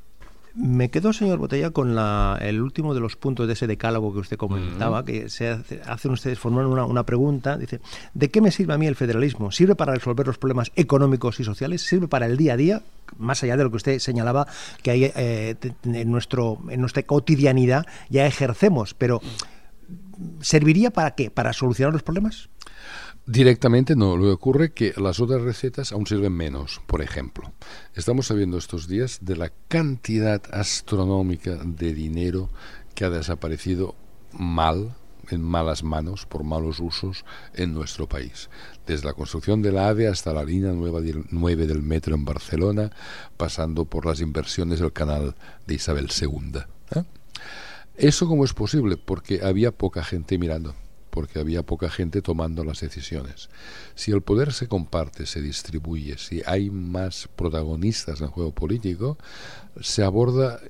Me 0.56 0.88
quedo, 0.88 1.12
señor 1.12 1.38
Botella, 1.38 1.70
con 1.70 1.96
la, 1.96 2.38
el 2.40 2.62
último 2.62 2.94
de 2.94 3.00
los 3.00 3.16
puntos 3.16 3.48
de 3.48 3.54
ese 3.54 3.66
decálogo 3.66 4.12
que 4.12 4.20
usted 4.20 4.36
comentaba, 4.36 5.04
que 5.04 5.28
se 5.28 5.48
hace, 5.48 5.80
hacen 5.84 6.12
ustedes, 6.12 6.38
formulan 6.38 6.68
una, 6.68 6.84
una, 6.84 7.04
pregunta, 7.04 7.58
dice, 7.58 7.80
¿de 8.14 8.30
qué 8.30 8.40
me 8.40 8.52
sirve 8.52 8.72
a 8.72 8.78
mí 8.78 8.86
el 8.86 8.94
federalismo? 8.94 9.50
¿Sirve 9.50 9.74
para 9.74 9.94
resolver 9.94 10.24
los 10.28 10.38
problemas 10.38 10.70
económicos 10.76 11.40
y 11.40 11.44
sociales? 11.44 11.82
¿Sirve 11.82 12.06
para 12.06 12.26
el 12.26 12.36
día 12.36 12.52
a 12.52 12.56
día? 12.56 12.82
Más 13.18 13.42
allá 13.42 13.56
de 13.56 13.64
lo 13.64 13.70
que 13.70 13.78
usted 13.78 13.98
señalaba 13.98 14.46
que 14.82 14.92
hay 14.92 15.12
eh, 15.16 15.56
en, 15.82 16.10
nuestro, 16.12 16.60
en 16.68 16.80
nuestra 16.80 17.02
cotidianidad 17.02 17.84
ya 18.08 18.24
ejercemos, 18.24 18.94
pero 18.94 19.20
¿serviría 20.40 20.92
para 20.92 21.16
qué? 21.16 21.30
¿Para 21.30 21.52
solucionar 21.52 21.92
los 21.92 22.04
problemas? 22.04 22.48
Directamente 23.26 23.96
no, 23.96 24.18
lo 24.18 24.24
que 24.24 24.32
ocurre 24.32 24.72
que 24.72 24.92
las 24.98 25.18
otras 25.18 25.40
recetas 25.40 25.92
aún 25.92 26.06
sirven 26.06 26.34
menos. 26.34 26.82
Por 26.86 27.00
ejemplo, 27.00 27.54
estamos 27.94 28.26
sabiendo 28.26 28.58
estos 28.58 28.86
días 28.86 29.20
de 29.22 29.36
la 29.36 29.50
cantidad 29.68 30.42
astronómica 30.52 31.56
de 31.64 31.94
dinero 31.94 32.50
que 32.94 33.06
ha 33.06 33.10
desaparecido 33.10 33.94
mal, 34.30 34.94
en 35.30 35.40
malas 35.40 35.82
manos, 35.84 36.26
por 36.26 36.44
malos 36.44 36.80
usos 36.80 37.24
en 37.54 37.72
nuestro 37.72 38.06
país. 38.06 38.50
Desde 38.86 39.06
la 39.06 39.14
construcción 39.14 39.62
de 39.62 39.72
la 39.72 39.88
AVE 39.88 40.06
hasta 40.06 40.34
la 40.34 40.44
línea 40.44 40.74
9 40.74 41.66
del 41.66 41.82
metro 41.82 42.14
en 42.14 42.26
Barcelona, 42.26 42.90
pasando 43.38 43.86
por 43.86 44.04
las 44.04 44.20
inversiones 44.20 44.80
del 44.80 44.92
canal 44.92 45.34
de 45.66 45.74
Isabel 45.74 46.10
II. 46.10 46.58
¿eh? 46.94 47.04
¿Eso 47.96 48.28
cómo 48.28 48.44
es 48.44 48.52
posible? 48.52 48.98
Porque 48.98 49.40
había 49.42 49.72
poca 49.72 50.04
gente 50.04 50.36
mirando 50.36 50.74
porque 51.14 51.38
había 51.38 51.62
poca 51.62 51.88
gente 51.90 52.22
tomando 52.22 52.64
las 52.64 52.80
decisiones. 52.80 53.48
Si 53.94 54.10
el 54.10 54.22
poder 54.22 54.52
se 54.52 54.66
comparte, 54.66 55.26
se 55.26 55.40
distribuye, 55.40 56.18
si 56.18 56.42
hay 56.44 56.70
más 56.70 57.28
protagonistas 57.36 58.18
en 58.18 58.26
el 58.26 58.32
juego 58.32 58.52
político, 58.52 59.16
se 59.80 60.02
aborda 60.02 60.60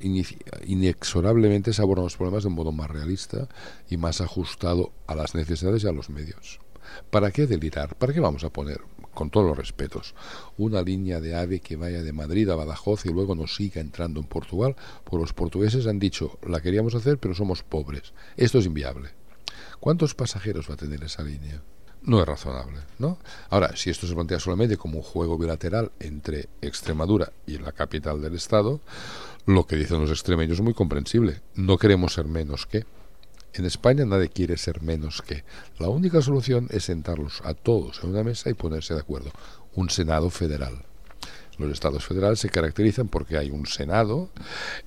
inexorablemente 0.67 1.73
se 1.73 1.81
abordan 1.81 2.05
los 2.05 2.19
problemas 2.19 2.43
de 2.43 2.51
un 2.51 2.57
modo 2.57 2.73
más 2.73 2.91
realista 2.91 3.49
y 3.89 3.97
más 3.97 4.21
ajustado 4.21 4.93
a 5.07 5.15
las 5.15 5.35
necesidades 5.35 5.83
y 5.83 5.89
a 5.89 5.93
los 5.93 6.11
medios. 6.11 6.61
¿Para 7.09 7.31
qué 7.31 7.47
delirar? 7.47 7.97
¿Para 7.97 8.13
qué 8.13 8.21
vamos 8.21 8.45
a 8.45 8.51
poner, 8.51 8.83
con 9.15 9.31
todos 9.31 9.47
los 9.47 9.57
respetos, 9.57 10.15
una 10.59 10.83
línea 10.83 11.23
de 11.23 11.37
ave 11.37 11.61
que 11.61 11.77
vaya 11.77 12.03
de 12.03 12.13
Madrid 12.13 12.51
a 12.51 12.55
Badajoz 12.55 13.07
y 13.07 13.15
luego 13.15 13.35
nos 13.35 13.55
siga 13.55 13.81
entrando 13.81 14.21
en 14.21 14.27
Portugal? 14.27 14.77
Pues 15.05 15.19
los 15.19 15.33
portugueses 15.33 15.87
han 15.87 15.99
dicho, 15.99 16.39
la 16.47 16.61
queríamos 16.61 16.95
hacer, 16.95 17.17
pero 17.17 17.35
somos 17.35 17.63
pobres. 17.63 18.13
Esto 18.37 18.59
es 18.59 18.67
inviable. 18.67 19.24
¿Cuántos 19.81 20.15
pasajeros 20.15 20.69
va 20.69 20.75
a 20.75 20.79
tener 20.79 21.03
esa 21.05 21.23
línea? 21.23 21.63
No 22.03 22.21
es 22.21 22.27
razonable, 22.27 22.81
¿no? 22.99 23.19
Ahora, 23.49 23.77
si 23.77 23.89
esto 23.89 24.07
se 24.07 24.15
plantea 24.15 24.39
solamente 24.39 24.77
como 24.77 24.99
un 24.99 25.03
juego 25.03 25.39
bilateral 25.39 25.91
entre 26.01 26.49
Extremadura 26.61 27.33
y 27.47 27.59
la 27.59 27.73
capital 27.73 28.21
del 28.21 28.35
Estado, 28.35 28.81
lo 29.47 29.67
que 29.67 29.77
dicen 29.77 30.01
los 30.01 30.11
extremeños 30.11 30.59
es 30.59 30.65
muy 30.65 30.75
comprensible. 30.75 31.41
No 31.55 31.79
queremos 31.79 32.13
ser 32.13 32.27
menos 32.27 32.67
que. 32.67 32.85
En 33.55 33.65
España 33.65 34.05
nadie 34.05 34.29
quiere 34.29 34.59
ser 34.59 34.83
menos 34.83 35.23
que. 35.23 35.45
La 35.79 35.89
única 35.89 36.21
solución 36.21 36.69
es 36.71 36.85
sentarlos 36.85 37.41
a 37.43 37.55
todos 37.55 38.03
en 38.03 38.11
una 38.11 38.23
mesa 38.23 38.51
y 38.51 38.55
ponerse 38.55 38.93
de 38.95 39.01
acuerdo. 39.01 39.31
Un 39.75 39.89
Senado 39.89 40.29
federal. 40.29 40.85
Los 41.59 41.71
estados 41.71 42.05
federales 42.05 42.41
se 42.41 42.49
caracterizan 42.49 43.09
porque 43.09 43.39
hay 43.39 43.51
un 43.51 43.67
Senado 43.67 44.31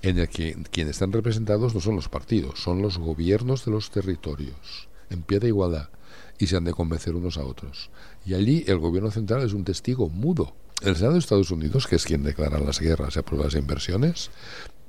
en 0.02 0.20
el 0.20 0.28
que 0.28 0.58
quienes 0.72 0.96
están 0.96 1.14
representados 1.14 1.74
no 1.74 1.80
son 1.80 1.96
los 1.96 2.10
partidos, 2.10 2.60
son 2.60 2.82
los 2.82 2.98
gobiernos 2.98 3.64
de 3.66 3.72
los 3.72 3.90
territorios, 3.90 4.90
en 5.10 5.22
pie 5.22 5.40
de 5.40 5.48
igualdad, 5.48 5.90
y 6.38 6.48
se 6.48 6.58
han 6.58 6.66
de 6.66 6.74
convencer 6.74 7.16
unos 7.16 7.38
a 7.38 7.46
otros. 7.46 7.90
Y 8.26 8.34
allí 8.34 8.66
el 8.68 8.80
gobierno 8.80 9.12
central 9.12 9.44
es 9.44 9.54
un 9.54 9.64
testigo 9.64 10.10
mudo. 10.10 10.54
El 10.82 10.96
Senado 10.96 11.14
de 11.14 11.20
Estados 11.20 11.52
Unidos, 11.52 11.88
que 11.88 11.96
es 11.96 12.06
quien 12.06 12.24
declara 12.24 12.60
las 12.60 12.80
guerras 12.80 13.16
y 13.16 13.20
aprueba 13.20 13.46
las 13.46 13.56
inversiones, 13.56 14.30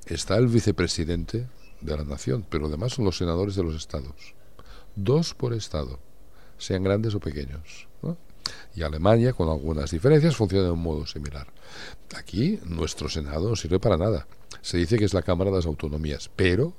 está 0.06 0.36
el 0.36 0.48
vicepresidente 0.48 1.46
de 1.80 1.96
la 1.96 2.04
nación, 2.04 2.44
pero 2.48 2.66
además 2.66 2.92
son 2.92 3.04
los 3.04 3.16
senadores 3.16 3.54
de 3.54 3.62
los 3.62 3.76
estados. 3.76 4.34
Dos 4.96 5.32
por 5.34 5.54
estado, 5.54 6.00
sean 6.58 6.82
grandes 6.82 7.14
o 7.14 7.20
pequeños. 7.20 7.86
Y 8.74 8.82
Alemania, 8.82 9.32
con 9.32 9.48
algunas 9.48 9.90
diferencias, 9.90 10.36
funciona 10.36 10.64
de 10.64 10.70
un 10.70 10.82
modo 10.82 11.06
similar. 11.06 11.46
Aquí 12.16 12.58
nuestro 12.64 13.08
Senado 13.08 13.48
no 13.48 13.56
sirve 13.56 13.78
para 13.78 13.96
nada. 13.96 14.26
Se 14.62 14.78
dice 14.78 14.98
que 14.98 15.04
es 15.04 15.14
la 15.14 15.22
Cámara 15.22 15.50
de 15.50 15.56
las 15.56 15.66
Autonomías, 15.66 16.30
pero 16.34 16.72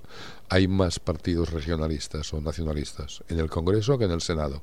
hay 0.49 0.67
más 0.67 0.99
partidos 0.99 1.51
regionalistas 1.51 2.34
o 2.34 2.41
nacionalistas 2.41 3.23
en 3.29 3.39
el 3.39 3.49
Congreso 3.49 3.97
que 3.97 4.05
en 4.05 4.12
el 4.12 4.21
Senado. 4.21 4.62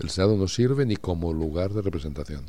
El 0.00 0.10
Senado 0.10 0.36
no 0.36 0.48
sirve 0.48 0.86
ni 0.86 0.96
como 0.96 1.32
lugar 1.32 1.72
de 1.72 1.82
representación. 1.82 2.42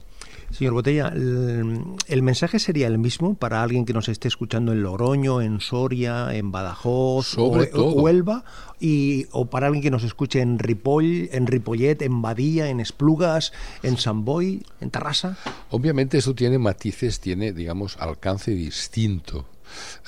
Señor 0.51 0.73
Botella, 0.73 1.13
el, 1.15 2.21
mensaje 2.21 2.59
sería 2.59 2.87
el 2.87 2.97
mismo 2.97 3.35
para 3.35 3.63
alguien 3.63 3.85
que 3.85 3.93
nos 3.93 4.09
esté 4.09 4.27
escuchando 4.27 4.73
en 4.73 4.83
Logroño, 4.83 5.41
en 5.41 5.61
Soria, 5.61 6.35
en 6.35 6.51
Badajoz 6.51 7.37
o, 7.37 7.47
Huelva, 7.47 8.43
y, 8.79 9.27
o 9.31 9.49
para 9.49 9.67
alguien 9.67 9.83
que 9.83 9.91
nos 9.91 10.03
escuche 10.03 10.41
en 10.41 10.59
Ripoll, 10.59 11.29
en 11.31 11.47
Ripollet, 11.47 12.01
en 12.01 12.21
Badía, 12.21 12.69
en 12.69 12.81
Esplugas, 12.81 13.53
en 13.81 13.97
Samboy, 13.97 14.63
en 14.81 14.91
Tarrasa. 14.91 15.37
Obviamente 15.69 16.17
eso 16.17 16.35
tiene 16.35 16.57
matices, 16.57 17.21
tiene, 17.21 17.53
digamos, 17.53 17.95
alcance 17.97 18.51
distinto. 18.51 19.45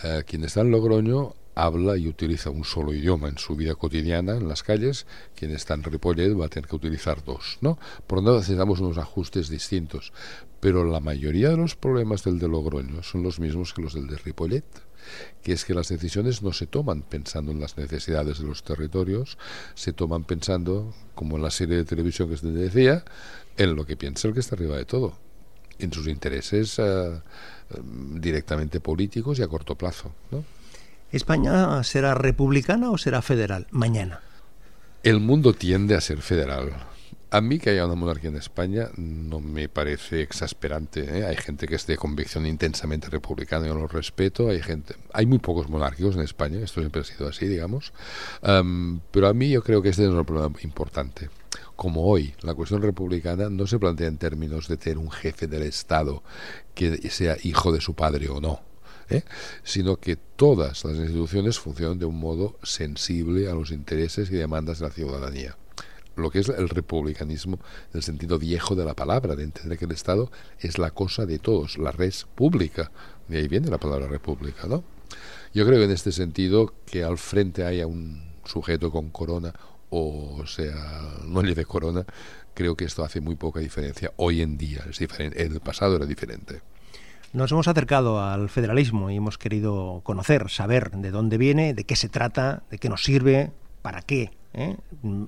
Eh, 0.03 0.23
quien 0.27 0.43
está 0.43 0.59
en 0.59 0.71
Logroño 0.71 1.35
habla 1.55 1.97
y 1.97 2.07
utiliza 2.07 2.49
un 2.49 2.63
solo 2.63 2.93
idioma 2.93 3.29
en 3.29 3.37
su 3.37 3.55
vida 3.55 3.75
cotidiana 3.75 4.35
en 4.35 4.47
las 4.47 4.63
calles, 4.63 5.05
quien 5.35 5.51
está 5.51 5.73
en 5.73 5.83
Ripollet 5.83 6.39
va 6.39 6.45
a 6.45 6.49
tener 6.49 6.67
que 6.67 6.75
utilizar 6.75 7.23
dos, 7.23 7.57
¿no? 7.61 7.77
Por 8.07 8.19
lo 8.19 8.23
tanto, 8.23 8.37
necesitamos 8.39 8.79
unos 8.79 8.97
ajustes 8.97 9.49
distintos. 9.49 10.13
Pero 10.59 10.85
la 10.85 11.01
mayoría 11.01 11.49
de 11.49 11.57
los 11.57 11.75
problemas 11.75 12.23
del 12.23 12.39
de 12.39 12.47
Logroño 12.47 13.03
son 13.03 13.21
los 13.21 13.39
mismos 13.39 13.73
que 13.73 13.81
los 13.81 13.93
del 13.93 14.07
de 14.07 14.17
Ripollet, 14.17 14.63
que 15.41 15.51
es 15.51 15.65
que 15.65 15.73
las 15.73 15.89
decisiones 15.89 16.41
no 16.41 16.53
se 16.53 16.67
toman 16.67 17.01
pensando 17.01 17.51
en 17.51 17.59
las 17.59 17.77
necesidades 17.77 18.39
de 18.39 18.45
los 18.45 18.63
territorios, 18.63 19.37
se 19.75 19.91
toman 19.91 20.23
pensando, 20.23 20.93
como 21.15 21.35
en 21.35 21.43
la 21.43 21.51
serie 21.51 21.75
de 21.75 21.83
televisión 21.83 22.29
que 22.29 22.35
usted 22.35 22.53
decía, 22.53 23.03
en 23.57 23.75
lo 23.75 23.85
que 23.85 23.97
piensa 23.97 24.27
el 24.27 24.33
que 24.33 24.39
está 24.39 24.55
arriba 24.55 24.77
de 24.77 24.85
todo, 24.85 25.17
en 25.79 25.91
sus 25.91 26.07
intereses 26.07 26.79
eh, 26.79 27.19
directamente 28.15 28.79
políticos 28.79 29.39
y 29.39 29.43
a 29.43 29.47
corto 29.47 29.75
plazo, 29.75 30.13
¿no? 30.31 30.43
¿España 31.13 31.83
será 31.83 32.15
republicana 32.15 32.89
o 32.89 32.97
será 32.97 33.21
federal 33.21 33.67
mañana? 33.69 34.21
El 35.03 35.19
mundo 35.19 35.53
tiende 35.53 35.93
a 35.93 36.01
ser 36.01 36.23
federal. 36.23 36.73
A 37.29 37.39
mí 37.39 37.59
que 37.59 37.69
haya 37.69 37.85
una 37.85 37.93
monarquía 37.93 38.31
en 38.31 38.35
España 38.35 38.89
no 38.97 39.39
me 39.39 39.69
parece 39.69 40.23
exasperante. 40.23 41.19
¿eh? 41.19 41.23
Hay 41.27 41.35
gente 41.35 41.67
que 41.67 41.75
es 41.75 41.85
de 41.85 41.97
convicción 41.97 42.47
intensamente 42.47 43.11
republicana, 43.11 43.67
yo 43.67 43.75
lo 43.75 43.87
respeto. 43.87 44.49
Hay 44.49 44.63
gente, 44.63 44.95
hay 45.13 45.27
muy 45.27 45.37
pocos 45.37 45.69
monárquicos 45.69 46.15
en 46.15 46.21
España, 46.21 46.57
esto 46.59 46.79
siempre 46.79 47.01
ha 47.01 47.05
sido 47.05 47.27
así, 47.27 47.45
digamos. 47.45 47.93
pero 48.41 49.27
a 49.27 49.33
mí 49.35 49.51
yo 49.51 49.61
creo 49.61 49.83
que 49.83 49.89
este 49.89 50.05
es 50.05 50.09
un 50.09 50.25
problema 50.25 50.55
importante. 50.63 51.29
Como 51.75 52.07
hoy, 52.07 52.33
la 52.41 52.55
cuestión 52.55 52.81
republicana 52.81 53.51
no 53.51 53.67
se 53.67 53.77
plantea 53.77 54.07
en 54.07 54.17
términos 54.17 54.67
de 54.67 54.77
tener 54.77 54.97
un 54.97 55.11
jefe 55.11 55.45
del 55.45 55.61
Estado 55.61 56.23
que 56.73 57.07
sea 57.11 57.37
hijo 57.43 57.71
de 57.71 57.81
su 57.81 57.93
padre 57.93 58.29
o 58.29 58.41
no. 58.41 58.72
¿Eh? 59.09 59.23
sino 59.63 59.97
que 59.97 60.15
todas 60.15 60.83
las 60.85 60.97
instituciones 60.97 61.59
funcionan 61.59 61.99
de 61.99 62.05
un 62.05 62.19
modo 62.19 62.57
sensible 62.63 63.49
a 63.49 63.53
los 63.53 63.71
intereses 63.71 64.29
y 64.31 64.35
demandas 64.35 64.79
de 64.79 64.87
la 64.87 64.93
ciudadanía 64.93 65.57
lo 66.15 66.29
que 66.29 66.39
es 66.39 66.49
el 66.49 66.69
republicanismo 66.69 67.59
el 67.91 68.03
sentido 68.03 68.37
viejo 68.37 68.75
de 68.75 68.85
la 68.85 68.93
palabra, 68.93 69.35
de 69.35 69.43
entender 69.43 69.79
que 69.79 69.85
el 69.85 69.91
Estado 69.91 70.31
es 70.59 70.77
la 70.77 70.91
cosa 70.91 71.25
de 71.25 71.39
todos, 71.39 71.79
la 71.79 71.91
res 71.91 72.27
pública. 72.35 72.91
De 73.27 73.39
ahí 73.39 73.47
viene 73.47 73.69
la 73.69 73.79
palabra 73.79 74.07
república, 74.07 74.67
¿no? 74.67 74.83
Yo 75.55 75.65
creo 75.65 75.79
que 75.79 75.85
en 75.85 75.91
este 75.91 76.11
sentido 76.11 76.73
que 76.85 77.03
al 77.03 77.17
frente 77.17 77.65
haya 77.65 77.87
un 77.87 78.31
sujeto 78.45 78.91
con 78.91 79.09
corona 79.09 79.53
o 79.95 80.43
sea, 80.47 81.19
no 81.27 81.43
lleve 81.43 81.65
corona, 81.65 82.03
creo 82.55 82.75
que 82.75 82.85
esto 82.85 83.03
hace 83.03 83.21
muy 83.21 83.35
poca 83.35 83.59
diferencia 83.59 84.11
hoy 84.15 84.41
en 84.41 84.57
día. 84.57 84.83
Es 84.89 84.97
diferente. 84.97 85.43
En 85.43 85.53
el 85.53 85.59
pasado 85.59 85.95
era 85.97 86.07
diferente. 86.07 86.61
Nos 87.33 87.51
hemos 87.51 87.67
acercado 87.67 88.21
al 88.21 88.47
federalismo 88.47 89.09
y 89.09 89.15
hemos 89.15 89.39
querido 89.39 90.01
conocer, 90.03 90.51
saber 90.51 90.91
de 90.91 91.09
dónde 91.09 91.39
viene, 91.39 91.73
de 91.73 91.83
qué 91.83 91.95
se 91.95 92.07
trata, 92.07 92.61
de 92.69 92.77
qué 92.77 92.89
nos 92.89 93.03
sirve, 93.03 93.51
para 93.81 94.03
qué 94.03 94.29
¿eh? 94.53 94.77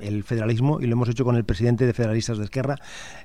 el 0.02 0.24
federalismo 0.24 0.80
y 0.80 0.86
lo 0.86 0.94
hemos 0.94 1.10
hecho 1.10 1.26
con 1.26 1.36
el 1.36 1.46
presidente 1.46 1.88
de 1.88 1.94
Federalistas 1.94 2.38
de 2.38 2.44
Esquerra, 2.44 2.76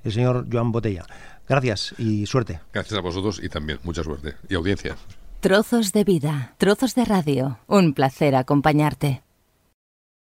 el 0.03 0.13
señor 0.13 0.47
Joan 0.51 0.73
Botella. 0.73 1.05
Gracias 1.47 1.95
y 1.99 2.25
suerte. 2.25 2.61
Gracias 2.73 2.99
a 2.99 3.03
vosotros 3.03 3.39
y 3.43 3.51
también 3.51 3.79
mucha 3.83 4.03
suerte 4.03 4.37
y 4.49 4.55
audiencia. 4.55 4.97
Trozos 5.41 5.93
de 5.93 6.05
vida, 6.05 6.55
trozos 6.57 6.95
de 6.95 7.05
radio. 7.05 7.59
Un 7.67 7.93
placer 7.93 8.35
acompañarte. 8.35 9.23